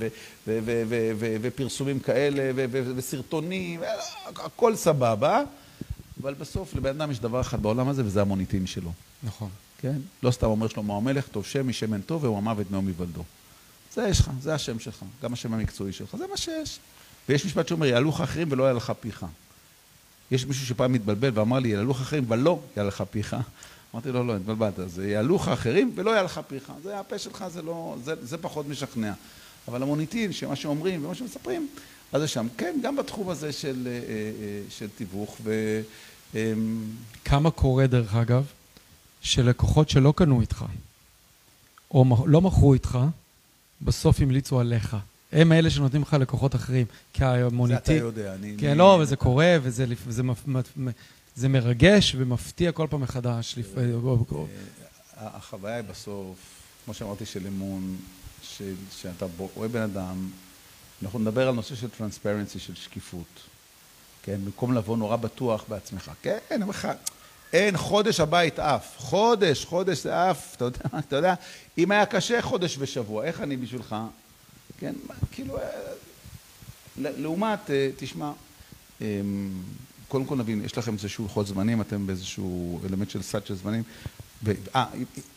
[1.43, 3.81] ופרסומים כאלה, וסרטונים,
[4.27, 5.43] הכל סבבה,
[6.23, 8.93] אבל בסוף לבן אדם יש דבר אחד בעולם הזה, וזה המוניטין שלו.
[9.23, 9.49] נכון.
[9.81, 9.97] כן?
[10.23, 13.25] לא סתם אומר שלמה המלך, טוב שם משמן טוב, והוא המוות מאום היוולדו.
[13.95, 16.79] זה יש לך, זה השם שלך, גם השם המקצועי שלך, זה מה שיש.
[17.29, 19.27] ויש משפט שאומר, יעלו לך אחרים ולא יעלה לך פיך.
[20.31, 23.37] יש מישהו שפעם מתבלבל ואמר לי, יעלו לך אחרים ולא יעלה לך פיך.
[23.95, 26.73] אמרתי לו, לא, התבלבלת, זה יעלו לך אחרים ולא יעלה לך פיך.
[26.83, 29.13] זה הפה שלך, זה לא, זה, זה פחות משכנע.
[29.69, 31.69] אבל המוניטין, שמה שאומרים ומה שמספרים,
[32.13, 32.47] אז זה שם.
[32.57, 34.01] כן, גם בתחום הזה של, אה, אה,
[34.71, 35.81] של תיווך ו...
[36.35, 36.85] אמ,
[37.25, 38.45] כמה קורה, דרך אגב,
[39.21, 40.65] שלקוחות שלא קנו איתך,
[41.91, 42.99] או לא מכרו איתך,
[43.83, 44.97] בסוף המליצו עליך.
[45.33, 46.87] הם אלה שנותנים לך לקוחות אחרים.
[47.13, 47.95] כי המוניטין...
[47.95, 48.55] זה אתה יודע, אני...
[48.59, 50.23] כן, לא, אבל זה קורה, וזה וזה,
[51.37, 53.55] זה מרגש ומפתיע כל פעם מחדש.
[55.19, 56.37] אה, החוויה היא בסוף,
[56.85, 57.97] כמו שאמרתי, של אמון,
[58.91, 60.31] שאתה רואה בן אדם,
[61.03, 63.41] אנחנו נדבר על נושא של טרנספרנסי, של שקיפות.
[64.23, 66.11] כן, במקום לבוא נורא בטוח בעצמך.
[66.23, 66.89] כן, אני אומר לך,
[67.53, 68.95] אין, חודש הבית עף.
[68.97, 71.35] חודש, חודש זה עף, אתה יודע, אתה יודע,
[71.79, 73.97] אם היה קשה, חודש ושבוע, איך אני בשבילך?
[74.79, 74.95] כן,
[75.33, 75.63] כאילו, אה,
[76.97, 78.33] לעומת, אה, תשמע,
[79.01, 79.63] אמ,
[80.15, 83.83] קודם כל נבין, יש לכם איזשהו לוחות זמנים, אתם באיזשהו אלמנט של סד של זמנים.
[84.75, 84.85] אה,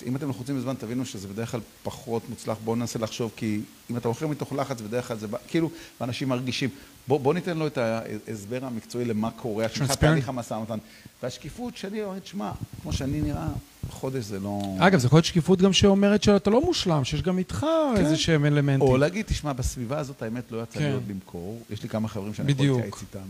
[0.06, 2.58] אם אתם לחוצים בזמן, תבינו שזה בדרך כלל פחות מוצלח.
[2.64, 3.62] בואו ננסה לחשוב, כי
[3.92, 5.70] אם אתה מוכר מתוך לחץ, בדרך כלל זה בא, כאילו,
[6.02, 6.70] ואנשים מרגישים.
[7.08, 10.78] בואו בוא ניתן לו את ההסבר המקצועי למה קורה, התחילת תהליך המשא ומתן.
[11.24, 12.52] והשקיפות שלי אומרת, שמע,
[12.82, 13.48] כמו שאני נראה,
[13.90, 14.62] חודש זה לא...
[14.80, 17.66] אגב, זה יכול להיות שקיפות גם שאומרת שאתה לא מושלם, שיש גם איתך
[17.96, 18.02] כן.
[18.02, 18.82] איזה שהם אלמנטים.
[18.82, 20.86] או להגיד, תשמע, בסביבה הזאת האמת לא יצא כן.
[20.86, 23.28] להיות למכור, יש לי כמה חברים שאני יכול להתייעץ איתם.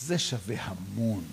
[0.00, 1.24] זה שווה המון.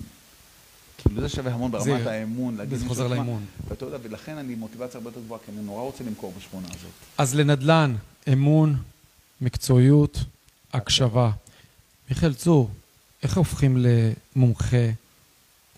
[0.98, 2.58] כאילו זה שווה המון ברמת זה, האמון.
[2.70, 3.44] זה חוזר לאמון.
[3.68, 6.90] ואתה יודע, ולכן אני מוטיבציה הרבה יותר גבוהה, כי אני נורא רוצה למכור בשכונה הזאת.
[7.18, 7.96] אז לנדל"ן,
[8.32, 8.76] אמון,
[9.40, 10.18] מקצועיות,
[10.72, 11.30] הקשבה.
[12.10, 12.70] מיכאל צור,
[13.22, 13.76] איך הופכים
[14.36, 14.86] למומחה,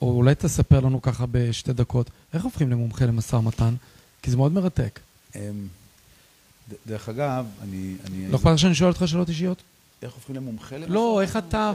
[0.03, 3.75] או אולי תספר לנו ככה בשתי דקות, איך הופכים למומחה למשא ומתן?
[4.23, 5.01] כי זה מאוד מרתק.
[5.37, 5.41] אמ,
[6.87, 7.95] דרך אגב, אני...
[8.29, 9.63] לא אכפת שאני שואל אותך שאלות אישיות?
[10.03, 10.93] איך הופכים למומחה למשא?
[10.93, 11.73] לא, איך אתה,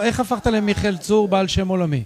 [0.00, 2.04] איך הפכת למיכאל צור בעל שם עולמי?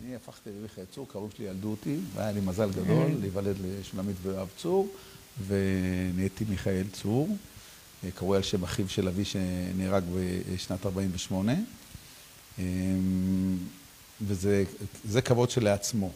[0.00, 4.48] אני הפכתי למיכאל צור, קראו שלי ילדו אותי, והיה לי מזל גדול להיוולד לשולמית ויואב
[4.56, 4.88] צור,
[5.46, 7.36] ונהייתי מיכאל צור.
[8.14, 10.04] קראו על שם אחיו של אבי שנהרג
[10.54, 11.52] בשנת 48.
[14.20, 16.10] וזה כבוד שלעצמו.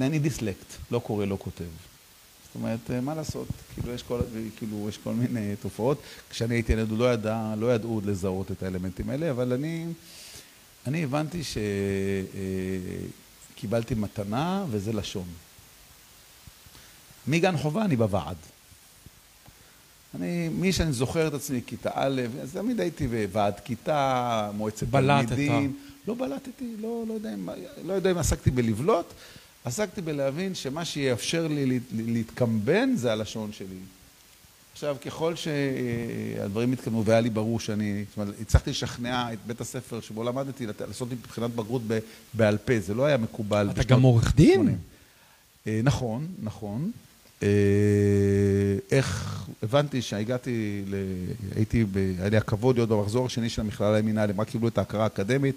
[0.00, 1.64] אני דיסלקט, לא קורא, לא כותב.
[2.56, 3.48] אומרת, מה לעשות?
[3.74, 4.20] כאילו יש כל,
[4.56, 6.02] כאילו, יש כל מיני תופעות.
[6.30, 9.86] כשאני הייתי ילד, לא, ידע, לא ידעו עוד לזהות את האלמנטים האלה, אבל אני,
[10.86, 11.42] אני הבנתי
[13.54, 15.26] שקיבלתי מתנה וזה לשון.
[17.26, 18.36] מגן חובה אני בוועד.
[20.14, 25.76] אני, מי שאני זוכר את עצמי, כיתה א', אז תמיד הייתי בוועד כיתה, מועצת תלמידים.
[26.08, 27.48] לא בלטתי, לא, לא, יודע אם,
[27.84, 29.06] לא יודע אם עסקתי בלבלוט,
[29.66, 33.76] עסקתי בלהבין שמה שיאפשר לי להתקמבן זה הלשון שלי.
[34.72, 40.00] עכשיו, ככל שהדברים התקדמו והיה לי ברור שאני, זאת אומרת, הצלחתי לשכנע את בית הספר
[40.00, 41.82] שבו למדתי לעשות לי בחינת בגרות
[42.34, 43.70] בעל פה, זה לא היה מקובל.
[43.70, 44.78] אתה גם עורך דין?
[45.66, 46.90] אה, נכון, נכון.
[47.42, 47.48] אה,
[48.90, 50.84] איך הבנתי שהגעתי,
[51.56, 51.84] הייתי,
[52.18, 55.56] היה לי הכבוד להיות במחזור השני של המכללה למינהל, הם רק קיבלו את ההכרה האקדמית.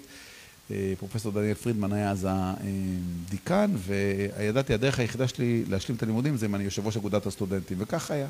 [0.70, 6.46] אה, פרופסור דניאל פרידמן היה אז הדיקן, וידעתי, הדרך היחידה שלי להשלים את הלימודים זה
[6.46, 8.28] אם אני יושב ראש אגודת הסטודנטים, וכך היה.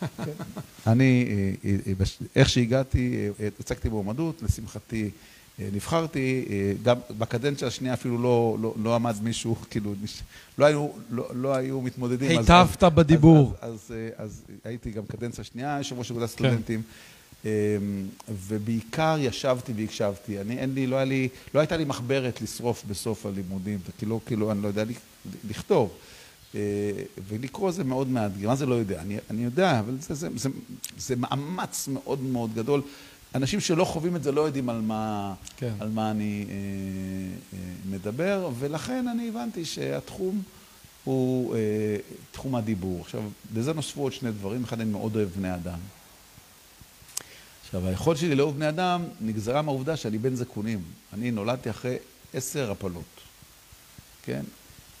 [0.86, 1.26] אני,
[2.36, 3.28] איך שהגעתי,
[3.60, 5.10] הצגתי מועמדות, לשמחתי
[5.58, 6.44] נבחרתי,
[6.82, 9.94] גם בקדנציה השנייה אפילו לא, לא, לא עמד מישהו, כאילו,
[10.58, 12.38] לא היו, לא, לא היו מתמודדים.
[12.38, 13.54] היטבת בדיבור.
[13.60, 16.82] אז, אז, אז, אז הייתי גם קדנציה שנייה, יושב ראש אגודת סטודנטים.
[16.82, 17.13] כן.
[18.28, 20.40] ובעיקר ישבתי והקשבתי.
[20.40, 24.52] אני, אין לי, לא היה לי, לא הייתה לי מחברת לשרוף בסוף הלימודים, וכאילו, כאילו,
[24.52, 24.84] אני לא יודע
[25.48, 25.92] לכתוב.
[27.28, 28.48] ולקרוא זה מאוד מאתגר.
[28.48, 29.02] מה זה לא יודע?
[29.02, 30.48] אני, אני יודע, אבל זה, זה, זה,
[30.98, 32.82] זה מאמץ מאוד מאוד גדול.
[33.34, 35.72] אנשים שלא חווים את זה לא יודעים על מה, כן.
[35.80, 36.54] על מה אני אה,
[37.52, 37.58] אה,
[37.90, 40.42] מדבר, ולכן אני הבנתי שהתחום
[41.04, 41.60] הוא אה,
[42.32, 43.00] תחום הדיבור.
[43.00, 43.22] עכשיו,
[43.54, 44.64] לזה נוספו עוד שני דברים.
[44.64, 45.78] אחד, אני מאוד אוהב בני אדם.
[47.74, 50.82] עכשיו, היכולת שלי לאהוב בני אדם נגזרה מהעובדה שאני בן זקונים.
[51.12, 51.96] אני נולדתי אחרי
[52.34, 53.20] עשר הפלות,
[54.22, 54.42] כן?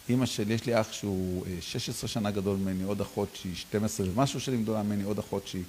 [0.08, 4.40] אימא שלי, יש לי אח שהוא 16 שנה גדול ממני, עוד אחות שהיא 12 ומשהו
[4.40, 5.62] שנים גדולה ממני, עוד אחות שהיא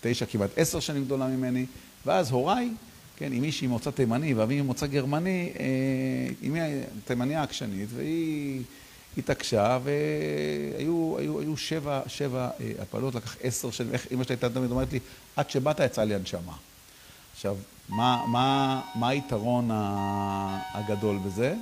[0.00, 1.66] תשע, כמעט עשר שנים גדולה ממני,
[2.06, 2.70] ואז הוריי,
[3.16, 5.52] כן, עם מישהי ממוצא תימני ואבי ממוצא גרמני,
[6.46, 8.62] אמי אה, תימניה עקשנית, והיא
[9.18, 14.50] התעקשה, והיו היו, היו שבע, שבע אה, הפלות, לקח עשר שנים, איך אמא שלי הייתה
[14.50, 14.98] תמיד אומרת לי,
[15.36, 16.52] עד שבאת יצאה לי הנשמה.
[17.34, 17.56] עכשיו,
[17.88, 19.68] מה, מה, מה היתרון
[20.74, 21.54] הגדול בזה?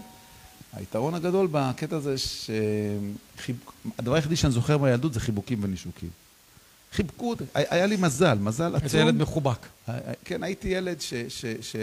[0.72, 6.10] היתרון הגדול בקטע הזה, שהדבר היחידי שאני זוכר מהילדות זה חיבוקים ונישוקים.
[6.92, 8.84] חיבקו אותי, היה לי מזל, מזל עצום.
[8.84, 9.66] איזה ילד מחובק.
[10.24, 11.14] כן, הייתי ילד ש...
[11.28, 11.76] ש, ש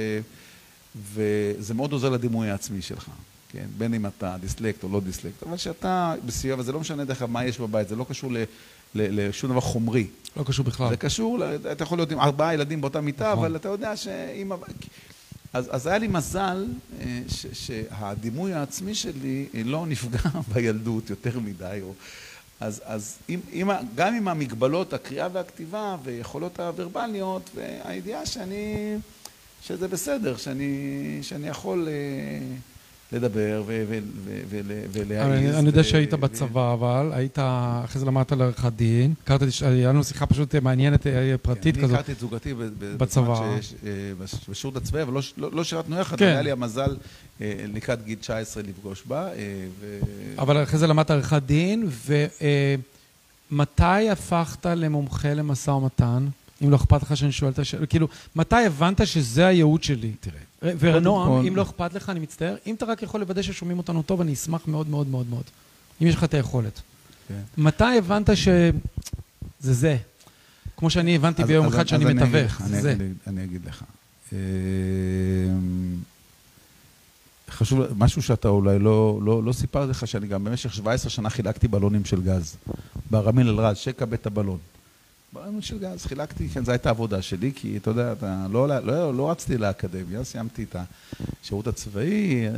[0.95, 3.09] וזה מאוד עוזר לדימוי העצמי שלך,
[3.53, 3.65] כן?
[3.77, 7.31] בין אם אתה דיסלקט או לא דיסלקט, אבל שאתה בסביבה, וזה לא משנה דרך אגב
[7.31, 8.37] מה יש בבית, זה לא קשור ל...
[8.95, 10.07] לשום דבר חומרי.
[10.37, 10.89] לא קשור בכלל.
[10.89, 11.39] זה קשור,
[11.71, 13.45] אתה יכול להיות עם ארבעה ילדים באותה מיטה, נכון.
[13.45, 14.51] אבל אתה יודע שאם...
[15.53, 16.65] אז, אז היה לי מזל
[16.99, 20.19] אה, ש, שהדימוי העצמי שלי לא נפגע
[20.53, 21.93] בילדות יותר מדי, או...
[22.59, 28.95] אז, אז עם, עם, גם עם המגבלות, הקריאה והכתיבה ויכולות הוורבליות, והידיעה שאני,
[29.61, 31.93] שזה בסדר, שאני, שאני יכול אה,
[33.13, 33.63] לדבר
[34.91, 35.55] ולהעיז.
[35.55, 37.39] אני יודע שהיית בצבא, אבל היית,
[37.85, 39.13] אחרי זה למדת לעריכת דין.
[39.23, 41.89] הכרתי, היה לנו שיחה פשוט מעניינת, אה, פרטית כזאת.
[41.89, 42.53] אני הכרתי את זוגתי
[42.97, 43.41] בצבא.
[43.43, 43.57] אה,
[44.49, 46.25] בשירות הצבאי, אבל לא, לא, לא שירתנו יחד, כן.
[46.25, 46.95] היה לי המזל
[47.41, 49.29] אה, לקראת גיל 19 לפגוש בה.
[50.37, 51.89] אבל אחרי זה למדת עריכת דין,
[53.51, 56.27] ומתי הפכת למומחה למשא ומתן?
[56.63, 60.11] אם לא אכפת לך שאני שואל את השאלה, כאילו, מתי הבנת שזה הייעוד שלי?
[60.19, 60.39] תראה.
[60.63, 64.21] ונועם, אם לא אכפת לך, אני מצטער, אם אתה רק יכול לוודא ששומעים אותנו טוב,
[64.21, 65.43] אני אשמח מאוד מאוד מאוד מאוד.
[66.01, 66.81] אם יש לך את היכולת.
[67.27, 67.41] כן.
[67.57, 68.73] מתי הבנת שזה
[69.59, 69.97] זה?
[70.77, 72.95] כמו שאני הבנתי ביום אחד שאני מתווך, זה.
[73.27, 73.83] אני אגיד לך.
[74.33, 74.37] אמ,
[77.49, 81.67] חשוב, משהו שאתה אולי לא, לא, לא סיפרתי לך, שאני גם במשך 17 שנה חילקתי
[81.67, 82.55] בלונים של גז.
[83.11, 84.57] ברמיל אל-רז, שקע בית הבלון.
[85.33, 88.79] ברעיון של גז, חילקתי, כן, זו הייתה עבודה שלי, כי אתה יודע, אתה, לא, לא,
[88.79, 90.75] לא, לא רצתי לאקדמיה, סיימתי את
[91.43, 92.51] השירות הצבאי, אה,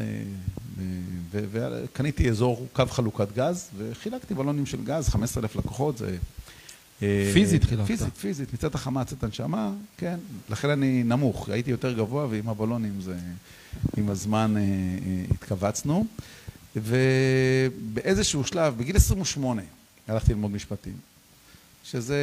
[1.41, 6.17] וקניתי אזור קו חלוקת גז, וחילקתי בלונים של גז, 15,000 לקוחות, זה...
[7.01, 7.85] אה, פיזית חילקת.
[7.85, 10.19] פיזית, פיזית, מצאת החמה, מצאת הנשמה, כן,
[10.49, 13.17] לכן אני נמוך, הייתי יותר גבוה, ועם הבלונים זה,
[13.97, 14.61] עם הזמן אה,
[15.31, 16.05] התכווצנו,
[16.75, 19.61] ובאיזשהו שלב, בגיל 28,
[20.07, 21.14] הלכתי ללמוד משפטים.
[21.91, 22.19] שזה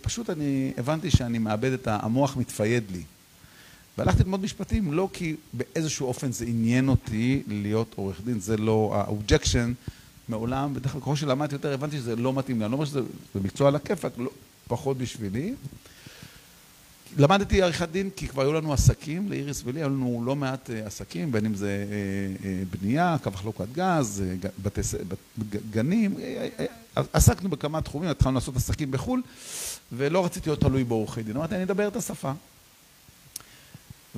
[0.00, 3.02] פשוט אני הבנתי שאני מאבד את המוח מתפייד לי.
[3.98, 8.92] והלכתי ללמוד משפטים לא כי באיזשהו אופן זה עניין אותי להיות עורך דין, זה לא
[8.94, 9.88] ה-objection
[10.28, 13.00] מעולם, בדרך כלל ככל שלמדתי יותר הבנתי שזה לא מתאים לי, אני לא אומר שזה
[13.34, 14.30] מקצוע על הכיפאק, לא,
[14.68, 15.54] פחות בשבילי.
[17.18, 20.86] למדתי עריכת דין כי כבר היו לנו עסקים, לאיריס ולי, היו לנו לא מעט אה,
[20.86, 24.22] עסקים, בין אם זה אה, אה, בנייה, קו חלוקת גז,
[24.62, 24.80] בתי,
[25.70, 26.16] גנים,
[27.12, 29.22] עסקנו בכמה תחומים, התחלנו לעשות עסקים בחו"ל,
[29.92, 31.36] ולא רציתי להיות תלוי בעורכי דין.
[31.36, 32.32] אמרתי, אני אדבר את השפה.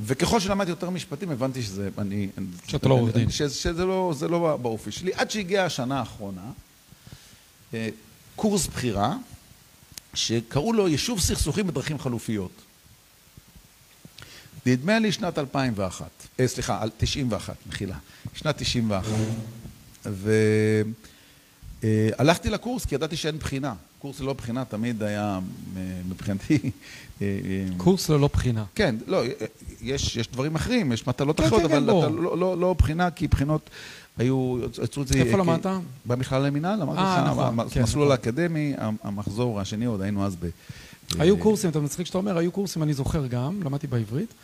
[0.04, 2.28] וככל שלמדתי יותר משפטים, הבנתי שזה, אני...
[2.66, 3.30] שאתה לא עורך דין.
[3.30, 5.12] שזה לא, לא באופי שלי.
[5.14, 6.50] עד שהגיעה השנה האחרונה,
[8.36, 9.16] קורס בחירה,
[10.14, 12.52] שקראו לו יישוב סכסוכים בדרכים חלופיות.
[14.66, 16.06] נדמה לי שנת 2001,
[16.40, 17.96] אה, סליחה, 91, מחילה,
[18.34, 19.12] שנת 91.
[20.06, 20.12] אה,
[22.18, 23.74] הלכתי לקורס כי ידעתי שאין בחינה.
[23.98, 25.38] קורס ללא בחינה תמיד היה
[25.76, 26.58] אה, מבחינתי...
[27.22, 27.26] אה,
[27.76, 28.64] קורס ללא בחינה.
[28.74, 29.22] כן, לא,
[29.82, 32.74] יש, יש דברים אחרים, יש מטלות כן, אחרות, כן, אבל כן, אתה, לא, לא, לא
[32.78, 33.70] בחינה, כי בחינות
[34.18, 35.14] היו, יצרו את זה...
[35.14, 35.66] איפה למדת?
[36.06, 38.12] במכללה למינהל, אמרתי אה, לך, נכון, המ- כן, המסלול נכון.
[38.12, 40.46] האקדמי, המ- המחזור השני, עוד היינו אז ב...
[41.18, 44.34] היו אה, קורסים, אתה מצחיק שאתה אומר, היו קורסים, אני זוכר גם, למדתי בעברית.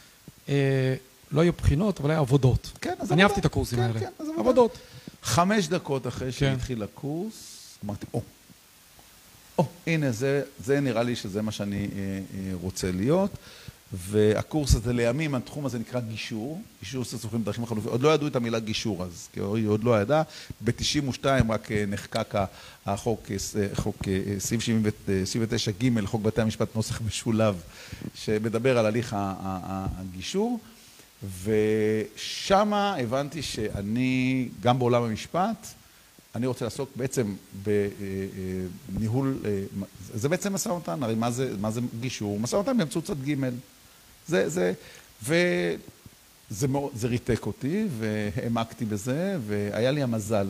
[0.49, 0.95] אה,
[1.33, 2.71] לא היו בחינות, אבל היה עבודות.
[2.81, 3.23] כן, אז אני עבודה.
[3.23, 4.01] אהבתי את הקורסים כן, האלה.
[4.01, 4.41] כן, אז עבודה.
[4.41, 4.79] עבודות.
[5.25, 6.39] חמש דקות אחרי כן.
[6.39, 8.23] שהתחיל הקורס, אמרתי, או,
[9.59, 13.31] או, הנה, זה, זה נראה לי שזה מה שאני אה, אה, רוצה להיות.
[13.93, 17.93] והקורס הזה לימים, התחום הזה נקרא גישור, גישור סכסוכים בדרכים החלופיות.
[17.93, 20.23] עוד לא ידעו את המילה גישור אז, כי היא עוד לא ידעה.
[20.65, 22.35] ב-92 רק אה, נחקק
[22.87, 23.31] החוק,
[23.75, 23.97] חוק,
[24.39, 27.61] סעיף 79 ג', חוק בתי המשפט נוסח משולב,
[28.15, 30.59] שמדבר על הליך הגישור.
[31.45, 35.67] ושמה הבנתי שאני, גם בעולם המשפט,
[36.35, 37.35] אני רוצה לעסוק בעצם
[38.93, 39.39] בניהול,
[40.15, 42.41] זה בעצם משא ומתן, הרי מה זה, מה זה גישור?
[42.41, 43.35] משא ומתן באמצעות צד ג'
[44.29, 44.73] זה, זה,
[45.23, 50.49] וזה מאוד, זה ריתק אותי, והעמקתי בזה, והיה לי המזל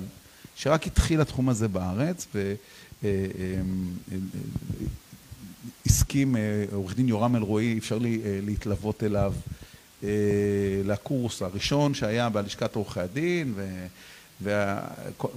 [0.57, 2.27] שרק התחיל התחום הזה בארץ,
[5.87, 6.37] והסכים
[6.73, 9.54] עורך דין יורם אלרועי, אפשר לי אה, להתלוות אליו אה,
[10.85, 13.55] לקורס הראשון שהיה בלשכת עורכי הדין.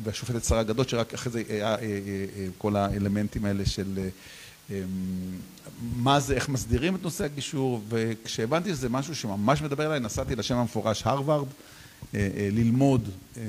[0.03, 1.77] והשופטת שרה גדות, שרק אחרי זה היה אה, אה,
[2.35, 4.09] אה, כל האלמנטים האלה של אה,
[4.71, 4.81] אה,
[5.95, 10.55] מה זה, איך מסדירים את נושא הגישור, וכשהבנתי שזה משהו שממש מדבר אליי, נסעתי לשם
[10.55, 11.47] המפורש הרווארד,
[12.15, 13.43] אה, אה, ללמוד אה,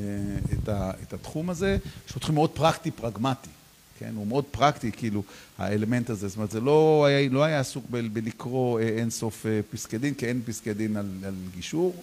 [1.03, 3.51] את התחום הזה, שהוא תחום מאוד פרקטי, פרגמטי.
[3.99, 5.22] כן, הוא מאוד פרקטי, כאילו,
[5.59, 6.28] האלמנט הזה.
[6.28, 9.99] זאת אומרת, זה לא היה, לא היה עסוק ב- בלקרוא אה, אין סוף אה, פסקי
[9.99, 11.94] דין, כי אין פסקי דין על, על גישור,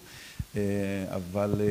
[0.55, 0.61] אה,
[1.15, 1.61] אבל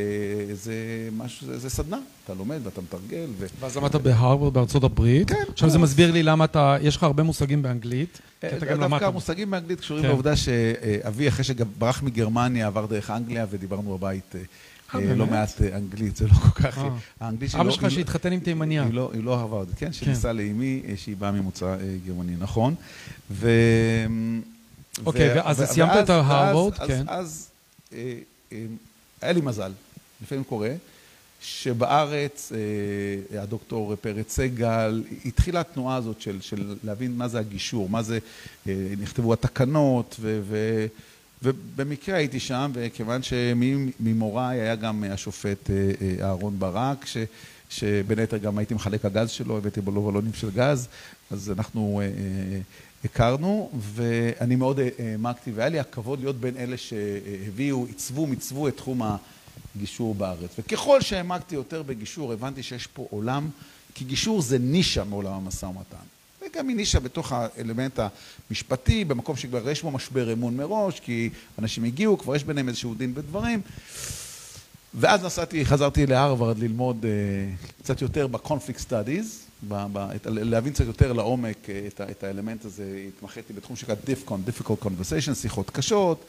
[0.52, 0.74] זה
[1.16, 1.98] משהו, זה, זה סדנה.
[2.24, 3.26] אתה לומד ואתה מתרגל.
[3.38, 3.46] ו...
[3.60, 5.28] ואז למדת בהרווארד בארצות הברית.
[5.28, 5.90] כן, עכשיו זה קורס.
[5.90, 8.90] מסביר לי למה אתה, יש לך הרבה מושגים באנגלית, כי אתה גם למדת.
[8.90, 10.08] דווקא המושגים באנגלית קשורים כן.
[10.08, 14.34] לעובדה שאבי, אחרי שברח מגרמניה, עבר דרך אנגליה, ודיברנו בבית
[15.00, 15.30] לא באמת?
[15.30, 16.78] מעט אה, אנגלית, זה לא כל כך...
[16.78, 16.88] אה.
[17.20, 17.60] האנגלית שלו...
[17.60, 18.84] אבא שלך לא- שהתחתן עם תימניה.
[18.84, 21.76] היא לא, לא הרווארד, כן, שנישא לאימי אה, שהיא באה ממוצא אה,
[22.06, 22.74] גרמני, נכון.
[23.30, 23.50] ו...
[25.06, 27.04] אוקיי, ואז סיימת את ההרווארד, ואז- כן.
[27.06, 27.48] אז, אז
[27.92, 28.12] אה,
[28.52, 28.64] אה,
[29.22, 29.72] היה לי מזל,
[30.22, 30.70] לפעמים קורה,
[31.40, 32.52] שבארץ
[33.32, 36.38] אה, הדוקטור פרץ סגל, התחילה התנועה הזאת של,
[36.84, 38.18] להבין מה זה הגישור, מה זה,
[38.68, 40.86] אה, נכתבו התקנות, ו,
[41.44, 47.16] ובמקרה הייתי שם, וכיוון שממוריי היה גם השופט אה, אה, אהרון ברק, ש,
[47.70, 50.88] שבין היתר גם הייתי מחלק הגז שלו, הבאתי בו בלונים של גז,
[51.30, 52.60] אז אנחנו אה, אה,
[53.04, 58.76] הכרנו, ואני מאוד אה, העמקתי, והיה לי הכבוד להיות בין אלה שהביאו, עיצבו, מיצבו את
[58.76, 59.02] תחום
[59.76, 60.50] הגישור בארץ.
[60.58, 63.50] וככל שהעמקתי יותר בגישור, הבנתי שיש פה עולם,
[63.94, 66.13] כי גישור זה נישה מעולם המשא ומתן.
[66.54, 68.00] וגם היא נישה בתוך האלמנט
[68.50, 72.94] המשפטי, במקום שכבר יש בו משבר אמון מראש, כי אנשים הגיעו, כבר יש ביניהם איזשהו
[72.94, 73.60] דין ודברים.
[74.94, 79.26] ואז נסעתי, חזרתי להרווארד ללמוד uh, קצת יותר ב-conflict studies,
[79.68, 83.04] ב- ב- את, להבין קצת יותר לעומק uh, את, את האלמנט הזה.
[83.08, 86.24] התמחיתי בתחום שנקרא DIFCON, Difficult Conversation, שיחות קשות,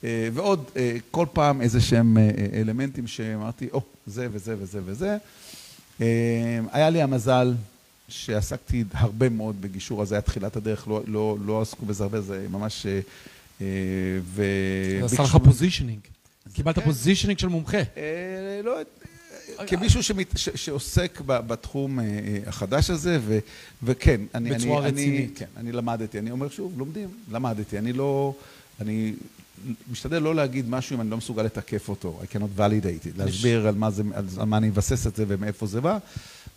[0.00, 0.70] uh, ועוד
[1.10, 2.16] כל פעם איזה שהם
[2.54, 5.16] אלמנטים שאמרתי, או, oh, זה וזה וזה וזה.
[6.72, 7.54] היה לי המזל
[8.08, 12.20] שעסקתי הרבה מאוד בגישור, אז זה היה תחילת הדרך, לא, לא, לא עסקו בזה הרבה,
[12.20, 12.86] זה ממש...
[13.58, 13.62] Uh,
[14.24, 14.44] ו...
[15.00, 15.98] זה עשה לך positioning.
[16.52, 16.84] קיבלת כן.
[16.84, 17.76] positioning של מומחה.
[17.78, 17.82] אה,
[18.64, 20.00] לא, אה, כמישהו
[20.54, 23.38] שעוסק ב- בתחום אה, אה, החדש הזה, ו-
[23.82, 24.50] וכן, אני...
[24.54, 25.38] בצורה אני- אני- רצינית.
[25.38, 28.34] כן, אני למדתי, אני אומר שוב, לומדים, למדתי, אני לא...
[28.80, 29.12] אני
[29.92, 33.68] משתדל לא להגיד משהו אם אני לא מסוגל לתקף אותו, I cannot validate it, להסביר
[33.68, 35.98] על מה, זה, על, מה אני מבסס את זה ומאיפה זה בא,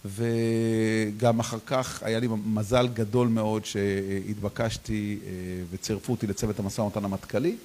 [0.06, 5.30] וגם אחר כך היה לי מזל גדול מאוד שהתבקשתי אה,
[5.72, 7.56] וצירפו אותי לצוות המשא ומתן המטכ"לי.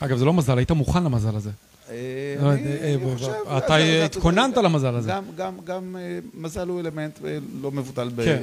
[0.00, 1.50] אגב, זה לא מזל, היית מוכן למזל הזה.
[1.88, 1.94] אני-
[2.94, 5.10] אני חושב, אתה התכוננת למזל הזה.
[5.64, 8.42] גם, אה, מזל הוא אלמנט אה, לא מבוטל כן.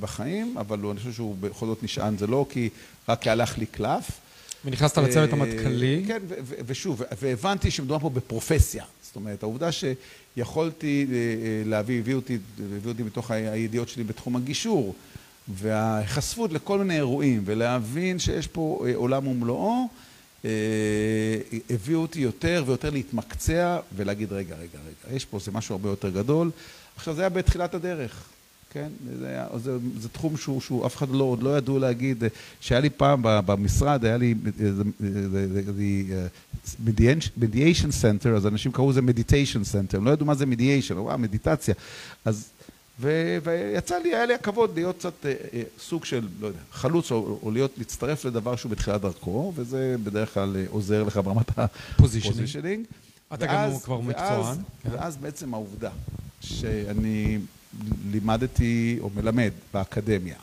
[0.00, 2.68] בחיים, אבל אני חושב שהוא בכל זאת נשען, זה לא כי
[3.08, 4.10] רק הלך לי קלף.
[4.66, 6.04] ונכנסת לצוות אה, המטכ"לי.
[6.06, 8.84] כן, ו- ו- ושוב, והבנתי שמדובר פה בפרופסיה.
[9.02, 12.38] זאת אומרת, העובדה שיכולתי אה, אה, להביא, הביאו אותי,
[12.76, 14.94] הביאו אותי מתוך הידיעות שלי בתחום הגישור,
[15.48, 19.88] וההיחשפות לכל מיני אירועים, ולהבין שיש פה אה, עולם ומלואו,
[20.44, 20.50] אה,
[21.70, 26.10] הביאו אותי יותר ויותר להתמקצע ולהגיד, רגע, רגע, רגע, יש פה, זה משהו הרבה יותר
[26.10, 26.50] גדול.
[26.96, 28.24] עכשיו, זה היה בתחילת הדרך.
[28.76, 32.24] כן, זה, היה, זה, זה תחום שהוא, שהוא אף אחד לא, עוד לא ידעו להגיד,
[32.60, 34.34] שהיה לי פעם במשרד, היה לי
[37.36, 41.18] mediation center, אז אנשים קראו לזה meditation center, הם לא ידעו מה זה mediation, וואו,
[41.18, 41.74] מדיטציה.
[42.24, 42.48] אז
[43.00, 47.12] ו- ויצא לי, היה לי הכבוד להיות קצת אה, אה, סוג של, לא יודע, חלוץ,
[47.12, 51.50] או, או להיות, להצטרף לדבר שהוא בתחילת דרכו, וזה בדרך כלל אה, עוזר לך ברמת
[51.96, 52.36] positioning.
[52.36, 52.84] ה positioning.
[53.34, 54.56] אתה גם כבר מקצוען.
[54.82, 54.88] כן.
[54.92, 55.90] ואז בעצם העובדה
[56.40, 57.38] שאני
[58.10, 60.36] לימדתי או מלמד באקדמיה,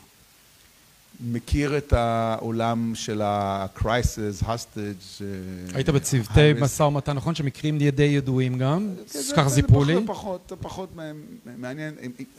[1.32, 5.22] מכיר את העולם של ה-crisis, hostage.
[5.22, 5.26] אה,
[5.74, 6.52] היית בצוותי.
[6.60, 7.34] משא ומתן, נכון?
[7.34, 8.88] שמקרים די ידועים גם?
[9.12, 9.94] כן, זה- ככה זה סיפרו לי.
[9.94, 11.12] פחות- פחות, פחות מע-
[11.58, 11.94] מעניין.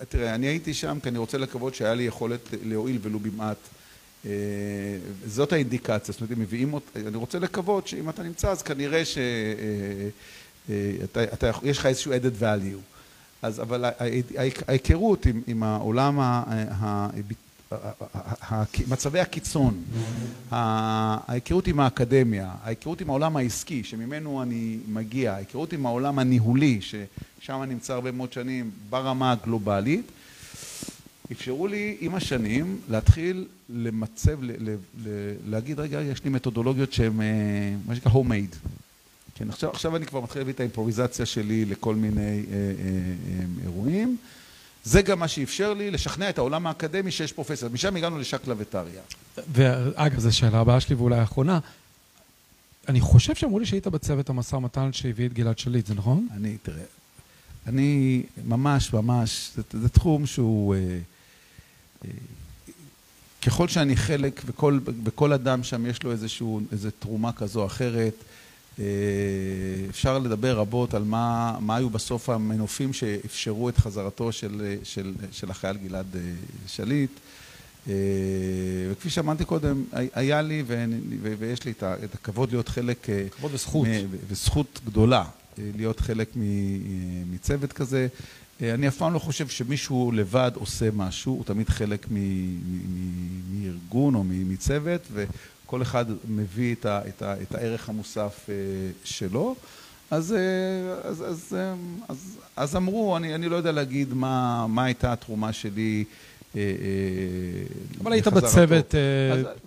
[0.09, 3.57] תראה, אני הייתי שם כי אני רוצה לקוות שהיה לי יכולת להועיל ולו במעט.
[4.25, 4.31] אה,
[5.27, 9.03] זאת האינדיקציה, זאת אומרת, הם מביאים אותי, אני רוצה לקוות שאם אתה נמצא, אז כנראה
[9.05, 10.71] שיש
[11.77, 12.94] לך איזשהו added value.
[13.45, 13.85] אז אבל
[14.67, 16.19] ההיכרות עם, עם העולם,
[18.87, 19.83] מצבי הקיצון,
[20.51, 27.63] ההיכרות עם האקדמיה, ההיכרות עם העולם העסקי שממנו אני מגיע, ההיכרות עם העולם הניהולי ששם
[27.63, 30.11] אני נמצא הרבה מאוד שנים ברמה הגלובלית,
[31.31, 34.37] אפשרו לי עם השנים להתחיל למצב,
[35.47, 37.25] להגיד רגע יש לי מתודולוגיות שהן אה,
[37.87, 38.67] מה שנקרא homemade.
[39.35, 42.69] כן, עכשיו, עכשיו אני כבר מתחיל להביא את האימפרוביזציה שלי לכל מיני אה, אה,
[43.27, 44.17] אה, אירועים.
[44.83, 47.69] זה גם מה שאפשר לי לשכנע את העולם האקדמי שיש פרופסיה.
[47.69, 48.99] משם הגענו לשקלא וטריא.
[49.51, 51.59] ואגב, זו שאלה הבאה שלי ואולי האחרונה.
[52.87, 56.27] אני חושב שאמרו לי שהיית בצוות המשא ומתן שהביא את גלעד שליט, זה נכון?
[56.35, 56.83] אני, תראה,
[57.67, 60.75] אני ממש ממש, זה, זה תחום שהוא...
[60.75, 60.79] אה,
[62.05, 62.09] אה,
[63.41, 68.13] ככל שאני חלק, וכל, וכל אדם שם יש לו איזשהו, איזו תרומה כזו או אחרת,
[69.89, 75.51] אפשר לדבר רבות על מה, מה היו בסוף המנופים שאפשרו את חזרתו של, של, של
[75.51, 76.21] החייל גלעד אה,
[76.67, 77.11] שליט.
[77.87, 77.93] אה,
[78.91, 80.63] וכפי שאמרתי קודם, היה לי
[81.39, 83.09] ויש לי את הכבוד להיות חלק...
[83.09, 83.87] אה, כבוד וזכות.
[84.27, 85.23] וזכות גדולה
[85.59, 86.29] אה, להיות חלק
[87.31, 88.07] מצוות כזה.
[88.61, 92.59] אה, אני אף פעם לא חושב שמישהו לבד עושה משהו, הוא תמיד חלק מ- מ-
[92.89, 95.01] מ- מארגון או מ- מצוות,
[95.65, 98.53] וכל אחד מביא את, ה- את, ה- את הערך המוסף אה,
[99.03, 99.55] שלו.
[100.11, 101.73] אז, אה, אז, אז, אה,
[102.09, 106.03] אז, אז אמרו, אני, אני לא יודע להגיד מה, מה הייתה התרומה שלי.
[106.55, 106.61] אה,
[108.03, 108.27] אבל היית.
[108.27, 108.95] בצוות,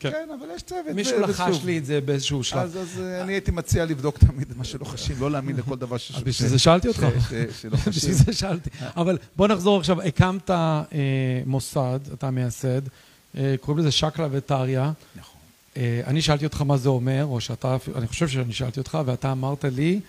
[0.00, 0.10] כן.
[0.10, 0.94] כן, אבל יש צוות.
[0.94, 2.76] מישהו לחש לי את זה באיזשהו שלב.
[2.76, 6.12] אז, אני הייתי מציע לבדוק תמיד מה שלא חשים, לא להאמין לכל דבר ש...
[6.16, 7.06] אז בשביל זה שאלתי אותך.
[7.88, 8.70] בשביל זה שאלתי.
[8.96, 10.50] אבל בוא נחזור עכשיו, הקמת
[11.46, 12.82] מוסד, אתה מייסד,
[13.60, 14.80] קוראים לזה שקלא וטריא.
[15.16, 15.37] נכון.
[15.78, 19.32] אה, אני שאלתי אותך מה זה אומר, או שאתה, אני חושב שאני שאלתי אותך, ואתה
[19.32, 20.00] אמרת לי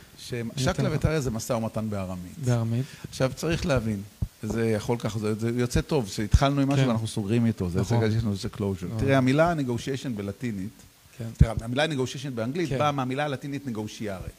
[0.57, 0.89] שקלא.
[0.91, 2.37] וטריא זה משא ומתן בארמית.
[2.45, 2.85] בארמית.
[3.09, 4.01] עכשיו צריך להבין,
[4.43, 6.89] זה יכול ככה, זה, יוצא טוב, שהתחלנו עם משהו כן.
[6.89, 8.03] ואנחנו סוגרים איתו, זה נכון.
[8.57, 8.85] closure.
[8.85, 8.99] נכון.
[8.99, 10.69] תראה, המילה negotiation בלטינית,
[11.17, 11.25] כן.
[11.37, 12.77] תראה, המילה negotiation באנגלית כן.
[12.77, 14.29] באה מהמילה הלטינית negotiare.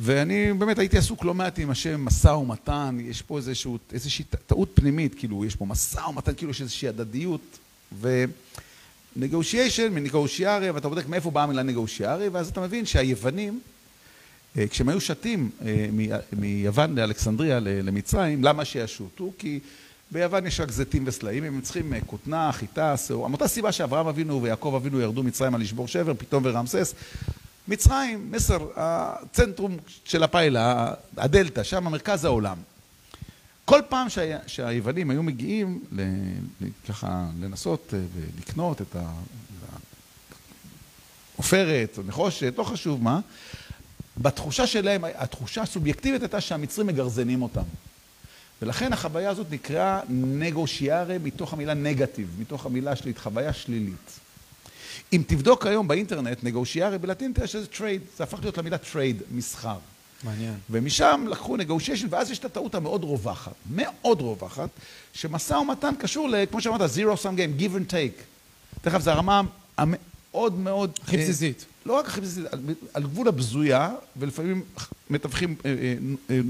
[0.00, 4.70] ואני באמת הייתי עסוק לא מעט עם השם משא ומתן, יש פה איזשהו, איזושהי טעות
[4.74, 7.58] פנימית, כאילו, יש פה משא ומתן, כאילו יש איזושהי הדדיות,
[7.92, 8.24] ו...
[9.18, 13.60] negotiation מנגושיארי, ואתה בודק מאיפה באה המילה נגושיארי, ואז אתה מבין שהיוונים,
[14.58, 15.86] אה, כשהם היו שתים אה,
[16.32, 19.32] מיוון לאלכסנדריה למצרים, למה שישוטו?
[19.38, 19.60] כי
[20.10, 23.28] ביוון יש רק זיתים וסלעים, הם צריכים אה, כותנה, חיטה, שעורה.
[23.28, 26.94] מאותה סיבה שאברהם אבינו ויעקב אבינו ירדו מצרימה לשבור שבר, פתאום ורמסס.
[27.68, 32.56] מצרים, מסר, הצנטרום של הפיילה, הדלתא, שם מרכז העולם.
[33.68, 36.02] כל פעם שה, שהיוונים היו מגיעים ל,
[36.88, 38.96] ככה לנסות אה, ולקנות את
[41.36, 43.20] העופרת או נחושת, לא חשוב מה,
[44.16, 47.62] בתחושה שלהם, התחושה הסובייקטיבית הייתה שהמצרים מגרזנים אותם.
[48.62, 54.20] ולכן החוויה הזאת נקראה negotiare מתוך המילה נגטיב, מתוך המילה שלילית, חוויה שלילית.
[55.12, 59.78] אם תבדוק היום באינטרנט, negotiare בלטין, תראה שזה trade, זה הפך להיות למילה trade, מסחר.
[60.24, 60.54] מעניין.
[60.70, 64.68] ומשם לקחו negotiation, ואז יש את הטעות המאוד רווחת, מאוד רווחת,
[65.12, 68.22] שמשא ומתן קשור, ל, כמו שאמרת, zero sum game, give and take.
[68.88, 69.42] אגב, זו הרמה
[69.76, 70.98] המאוד מאוד...
[71.02, 71.64] הכי אה, בסיסית.
[71.86, 72.60] לא רק הכי בסיסית, על,
[72.94, 74.62] על גבול הבזויה, ולפעמים
[75.10, 75.94] מתווכים, אה, אה,
[76.30, 76.40] אה,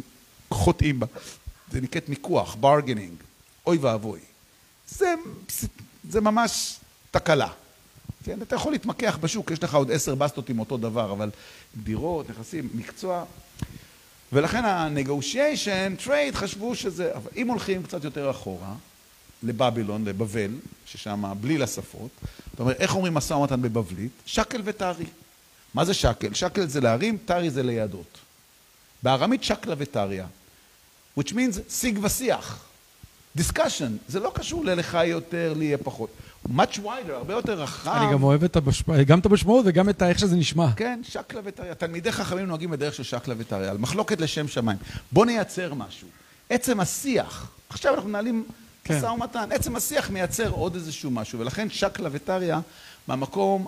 [0.50, 1.06] חוטאים בה.
[1.72, 3.22] זה נקראת מיקוח, bargaining,
[3.66, 4.20] אוי ואבוי.
[4.88, 5.14] זה,
[6.10, 6.76] זה ממש
[7.10, 7.48] תקלה.
[8.24, 11.30] כן, אתה יכול להתמקח בשוק, יש לך עוד עשר בסטות עם אותו דבר, אבל
[11.76, 13.24] דירות, נכסים, מקצוע.
[14.32, 17.14] ולכן ה-negotiation, trade, חשבו שזה...
[17.14, 18.74] אבל אם הולכים קצת יותר אחורה,
[19.42, 20.50] לבבילון, לבבל,
[20.86, 22.10] ששם בלי לשפות,
[22.50, 24.12] זאת אומרת, איך אומרים משא ומתן בבבלית?
[24.26, 25.06] שקל וטרי.
[25.74, 26.34] מה זה שקל?
[26.34, 28.18] שקל זה להרים, טרי זה לידות.
[29.02, 30.26] בארמית שקלה וטריה,
[31.20, 32.64] which means שיג ושיח.
[33.38, 36.10] discussion, זה לא קשור ללך יותר, לי יהיה פחות.
[36.46, 37.90] Much wider, הרבה יותר רחב.
[37.90, 40.72] אני גם אוהב את המשמעות, גם את המשמעות וגם את איך שזה נשמע.
[40.76, 41.74] כן, שקלא וטריא.
[41.74, 44.78] תלמידי חכמים נוהגים בדרך של שקלא וטריא, על מחלוקת לשם שמיים.
[45.12, 46.08] בוא נייצר משהו.
[46.50, 48.44] עצם השיח, עכשיו אנחנו מנהלים
[48.84, 48.98] כן.
[48.98, 52.54] משא ומתן, עצם השיח מייצר עוד איזשהו משהו, ולכן שקלא וטריא,
[53.08, 53.66] מהמקום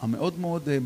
[0.00, 0.78] המאוד מאוד אה,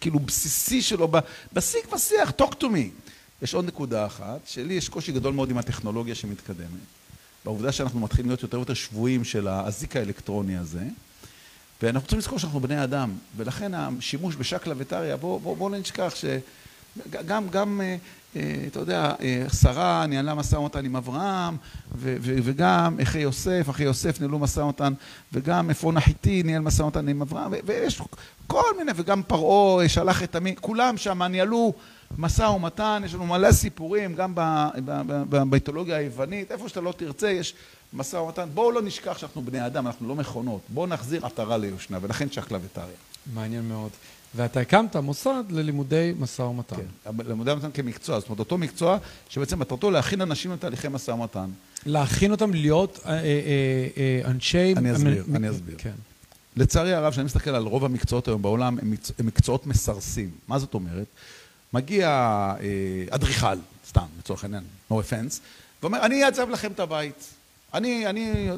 [0.00, 1.08] כאילו בסיסי שלו,
[1.52, 3.12] בשיג ושיח, talk to me.
[3.42, 6.95] יש עוד נקודה אחת, שלי יש קושי גדול מאוד עם הטכנולוגיה שמתקדמת.
[7.46, 10.82] בעובדה שאנחנו מתחילים להיות יותר ויותר שבויים של האזיק האלקטרוני הזה,
[11.82, 17.48] ואנחנו צריכים לזכור שאנחנו בני אדם, ולכן השימוש בשקלא וטריא, בואו בוא, בוא נשכח שגם,
[17.48, 17.96] גם, אה,
[18.36, 21.56] אה, אתה יודע, אה, שרה ניהלה משא ומתן עם אברהם,
[21.96, 24.92] ו, ו, וגם אחי יוסף, אחי יוסף ניהלו משא ומתן,
[25.32, 28.02] וגם עפרון החיתי ניהל משא ומתן עם אברהם, ו, ויש
[28.46, 31.74] כל מיני, וגם פרעה שלח את עמי, כולם שם ניהלו
[32.18, 34.32] משא ומתן, יש לנו מלא סיפורים, גם
[35.28, 37.54] במיתולוגיה היוונית, איפה שאתה לא תרצה יש
[37.92, 38.48] משא ומתן.
[38.54, 40.60] בואו לא נשכח שאנחנו בני אדם, אנחנו לא מכונות.
[40.68, 42.86] בואו נחזיר עטרה ליושנה, ולכן שקלא וטריא.
[43.34, 43.90] מעניין מאוד.
[44.34, 46.76] ואתה הקמת מוסד ללימודי משא ומתן.
[46.76, 47.12] כן.
[47.28, 48.98] לימודי המתן כמקצוע, זאת אומרת, אותו מקצוע
[49.28, 51.50] שבעצם מטרתו להכין אנשים לתהליכי משא ומתן.
[51.86, 53.18] להכין אותם להיות אה, אה,
[53.96, 54.74] אה, אנשי...
[54.76, 55.74] אני אסביר, מ- אני אסביר.
[55.78, 55.92] כן.
[56.56, 60.30] לצערי הרב, כשאני מסתכל על רוב המקצועות היום בעולם, הם מקצוע- הם מקצועות מסרסים.
[60.48, 61.06] מה זאת אומרת?
[61.76, 62.64] מגיע אה,
[63.10, 63.58] אדריכל,
[63.88, 65.40] סתם, לצורך העניין, no offense,
[65.82, 67.34] ואומר, אני אעצב לכם את הבית.
[67.74, 68.50] אני, אני,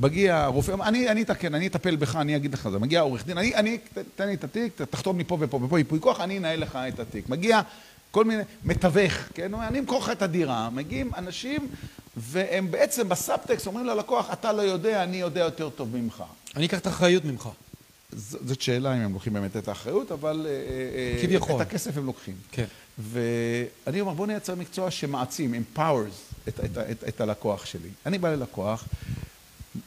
[0.00, 2.78] מגיע רופא, אני, אני אתקן, אני אטפל בך, אני אגיד לך זה.
[2.78, 3.78] מגיע עורך דין, אני, אני,
[4.16, 7.00] תן לי את התיק, תחתום לי פה ופה ופה, ייפוי כוח, אני אנהל לך את
[7.00, 7.28] התיק.
[7.28, 7.60] מגיע
[8.10, 9.54] כל מיני, מתווך, כן?
[9.54, 10.70] אני אמכור לך את הדירה.
[10.70, 11.68] מגיעים אנשים,
[12.16, 16.24] והם בעצם בסאבטקסט אומרים ללקוח, אתה לא יודע, אני יודע יותר טוב ממך.
[16.56, 17.48] אני אקח את האחריות ממך.
[18.16, 20.46] זאת שאלה אם הם לוקחים באמת את האחריות, אבל...
[20.48, 21.56] אה, אה, כביכול.
[21.56, 22.34] את הכסף הם לוקחים.
[22.52, 22.64] כן.
[22.98, 27.88] ואני אומר, בוא נייצר מקצוע שמעצים, empowers את, את, את, את הלקוח שלי.
[28.06, 28.84] אני בא ללקוח,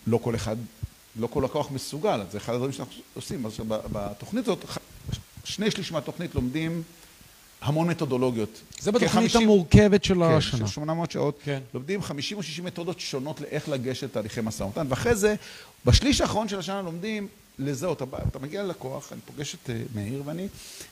[0.08, 0.56] לא כל אחד,
[1.20, 3.46] לא כל לקוח מסוגל, זה אחד הדברים שאנחנו עושים.
[3.46, 4.66] אז בתוכנית הזאת,
[5.44, 6.84] שני שליש מהתוכנית לומדים
[7.62, 8.62] המון מתודולוגיות.
[8.80, 10.68] זה בתוכנית המורכבת של כן, השנה.
[10.68, 11.40] של 800 שעות.
[11.44, 11.60] כן.
[11.74, 15.36] לומדים 50 או 60 מתודות שונות לאיך לגשת תהליכי משא ומתן, ואחרי זה,
[15.86, 17.28] בשליש האחרון של השנה לומדים
[17.60, 18.02] לזהות.
[18.02, 20.48] אתה, מגיע ללקוח, אני פוגש את אה, מאיר, ואני,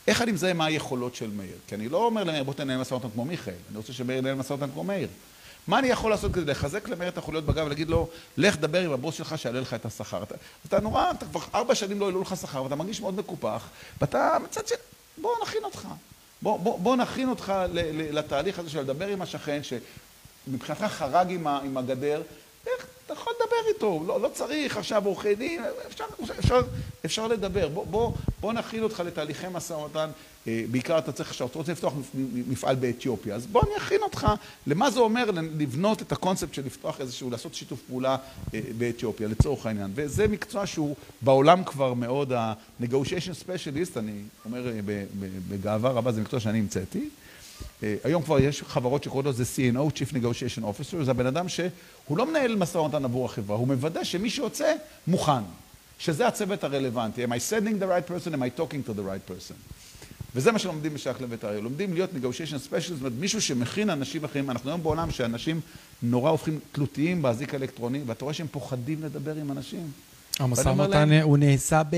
[0.08, 1.56] איך אני מזהה מה היכולות של מאיר?
[1.68, 4.36] כי אני לא אומר למאיר, בוא תנהל משא ומתן כמו מיכאל, אני רוצה שמאיר ינהל
[4.36, 5.08] משא ומתן כמו מאיר.
[5.68, 8.92] מה אני יכול לעשות כדי לחזק למאיר את החוליות בגב ולהגיד לו, לך דבר עם
[8.92, 10.24] הבוס שלך שיעלה לך את השכר.
[10.24, 10.36] אתה,
[10.68, 13.68] אתה נורא, אתה כבר ארבע שנים לא העלו לך שכר, ואתה מרגיש מאוד מקופח,
[14.02, 14.78] ואתה מצד שני,
[15.22, 15.88] בוא נכין אותך.
[16.42, 17.54] בוא, בוא, בוא נכין אותך
[18.12, 22.22] לתהליך הזה של לדבר עם השכן, שמבחינתך חרג עם, ה, עם הגדר,
[22.68, 26.04] איך, אתה יכול לדבר איתו, לא, לא צריך עכשיו עורכי דין, אפשר,
[26.40, 26.62] אפשר,
[27.06, 27.68] אפשר לדבר.
[27.68, 30.10] בוא, בוא, בוא נכין אותך לתהליכי משא ומתן,
[30.48, 31.94] אה, בעיקר אתה צריך עכשיו, אתה רוצה לפתוח
[32.48, 34.28] מפעל באתיופיה, אז בוא אני אכין אותך
[34.68, 38.18] למה זה אומר לבנות את הקונספט של לפתוח איזשהו, לעשות שיתוף פעולה
[38.54, 39.92] אה, באתיופיה, לצורך העניין.
[39.96, 44.80] וזה מקצוע שהוא בעולם כבר מאוד, ה-negotiation specialist, אני אומר אה,
[45.50, 47.10] בגאווה רבה, זה מקצוע שאני המצאתי.
[47.84, 51.50] אה, היום כבר יש חברות שקוראות לו זה CNO, Chief Negotiation Officer, זה הבן אדם
[51.50, 54.74] שהוא לא מנהל משא ומתן עבור החברה, הוא מוודא שמי שיוצא
[55.08, 55.44] מוכן,
[56.00, 57.26] שזה הצוות הרלוונטי.
[57.26, 58.34] Am I sending the right person?
[58.34, 59.56] Am I talking to the right person?
[60.36, 61.62] וזה מה שלומדים בשייך לבית האריה.
[61.62, 64.50] לומדים להיות negotiation specialist, זאת אומרת, מישהו שמכין אנשים אחרים.
[64.50, 65.62] אנחנו היום בעולם שאנשים
[66.02, 69.92] נורא הופכים תלותיים באזיק האלקטרוני, ואתה רואה שהם פוחדים לדבר עם אנשים.
[70.40, 71.96] המשא אומר ומתן, הוא נעשה ב...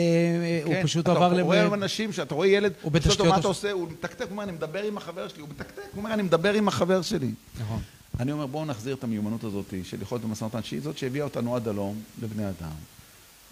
[0.63, 1.45] הוא כן, פשוט אתה עבר לב...
[1.45, 3.71] רואה אנשים שאתה רואה ילד, הוא בתשתיות מה אתה עושה?
[3.71, 6.53] הוא מתקתק, הוא אומר, אני מדבר עם החבר שלי, הוא מתקתק, הוא אומר, אני מדבר
[6.53, 7.31] עם החבר שלי.
[7.61, 7.79] נכון.
[8.19, 11.55] אני אומר, בואו נחזיר את המיומנות הזאת של יכולת במשא ומתן, שהיא זאת שהביאה אותנו
[11.55, 12.75] עד הלום לבני אדם.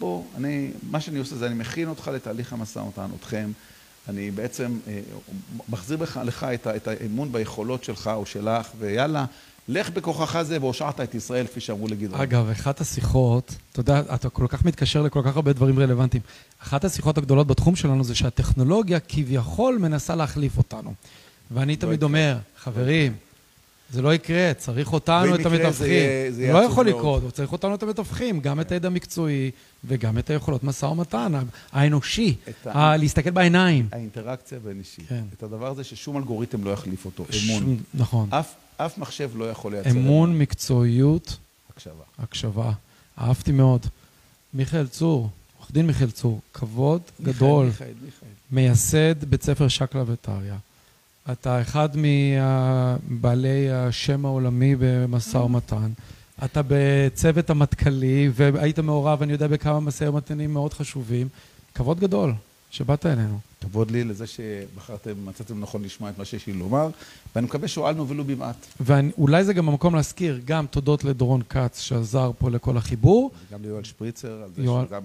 [0.00, 3.50] בואו, אני, מה שאני עושה זה אני מכין אותך לתהליך המשא ומתן, אתכם.
[4.08, 5.00] אני בעצם אה,
[5.68, 6.44] מחזיר לך
[6.76, 9.24] את האמון ביכולות שלך או שלך, ויאללה,
[9.68, 12.20] לך בכוחך זה והושעת את ישראל, כפי שאמרו לגדעון.
[12.20, 16.22] אגב, אחת השיחות, אתה יודע, אתה כל כך מתקשר לכל כך הרבה דברים רלוונטיים.
[16.62, 20.94] אחת השיחות הגדולות בתחום שלנו זה שהטכנולוגיה כביכול מנסה להחליף אותנו.
[21.50, 22.06] ואני תמיד יקרה.
[22.08, 23.14] אומר, חברים,
[23.90, 25.72] זה לא יקרה, צריך אותנו, את המתווכים.
[25.72, 26.96] זה זה לא יכול מאוד.
[26.98, 29.50] לקרות, הוא צריך אותנו את המתווכים, גם את הידע המקצועי
[29.84, 31.32] וגם את היכולות משא ומתן,
[31.72, 32.34] האנושי,
[32.66, 33.88] ה- להסתכל בעיניים.
[33.92, 35.02] האינטראקציה בין אישי.
[35.08, 35.22] כן.
[35.38, 37.24] את הדבר הזה ששום אלגוריתם לא יחליף אותו.
[37.44, 37.62] אמון.
[37.62, 38.28] שום- נכון.
[38.32, 41.36] אף, אף מחשב לא יכול לייצר אמון, מקצועיות,
[41.70, 42.04] הקשבה.
[42.18, 42.72] הקשבה.
[43.20, 43.86] אהבתי מאוד.
[44.54, 48.28] מיכאל צור, עורך דין מיכאל צור, כבוד גדול, מיכאל, מיכאל.
[48.50, 50.52] מייסד בית ספר שקלא וטריא.
[51.32, 55.90] אתה אחד מבעלי השם העולמי במשא ומתן.
[56.44, 61.28] אתה בצוות המטכ"לי, והיית מעורב, אני יודע, בכמה משאי ומתנים מאוד חשובים.
[61.74, 62.34] כבוד גדול
[62.70, 63.38] שבאת אלינו.
[63.60, 66.88] כבוד לי לזה שבחרתם, מצאתם נכון לשמוע את מה שיש לי לומר,
[67.34, 68.66] ואני מקווה שהועלנו ולו במעט.
[68.80, 73.30] ואולי זה גם המקום להזכיר, גם תודות לדורון כץ שעזר פה לכל החיבור.
[73.52, 74.86] גם ליואל שפריצר, על זה יואל.
[74.86, 75.02] שגם...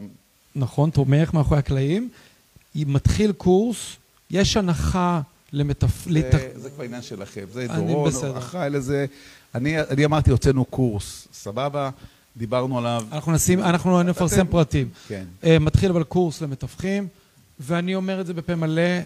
[0.55, 2.09] נכון, תומך מאחורי הקלעים.
[2.75, 3.95] מתחיל קורס,
[4.31, 5.21] יש הנחה
[5.53, 6.07] למתפ...
[6.09, 7.45] זה, זה כבר עניין שלכם.
[7.53, 8.11] זה דורון.
[8.37, 9.05] אחראי לזה.
[9.55, 11.89] אני, אני אמרתי, הוצאנו קורס, סבבה,
[12.37, 13.03] דיברנו עליו.
[13.11, 14.89] אנחנו נשים, אנחנו נפרסם פרטים.
[15.07, 15.23] כן.
[15.43, 17.07] אה, מתחיל אבל קורס למתווכים,
[17.64, 18.99] ואני אומר את זה בפה מלא,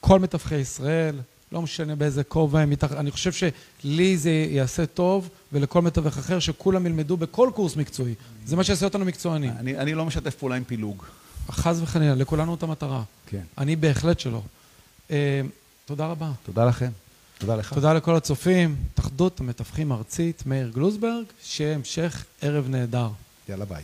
[0.00, 1.20] כל מתווכי ישראל,
[1.52, 6.38] לא משנה באיזה כובע הם מתחת, אני חושב שלי זה יעשה טוב, ולכל מתווך אחר,
[6.38, 8.14] שכולם ילמדו בכל קורס מקצועי.
[8.46, 9.52] זה מה שיעשה אותנו מקצוענים.
[9.58, 11.02] אני, אני לא משתף פעולה עם פילוג.
[11.50, 13.02] חס וחלילה, לכולנו את המטרה.
[13.26, 13.42] כן.
[13.58, 14.42] אני בהחלט שלא.
[15.10, 15.40] אה,
[15.86, 16.30] תודה רבה.
[16.46, 16.90] תודה לכם.
[17.38, 17.74] תודה לך.
[17.74, 18.76] תודה לכל הצופים.
[18.92, 23.08] התאחדות המתווכים הארצית, מאיר גלוזברג, שיהיה המשך ערב נהדר.
[23.48, 23.82] יאללה ביי.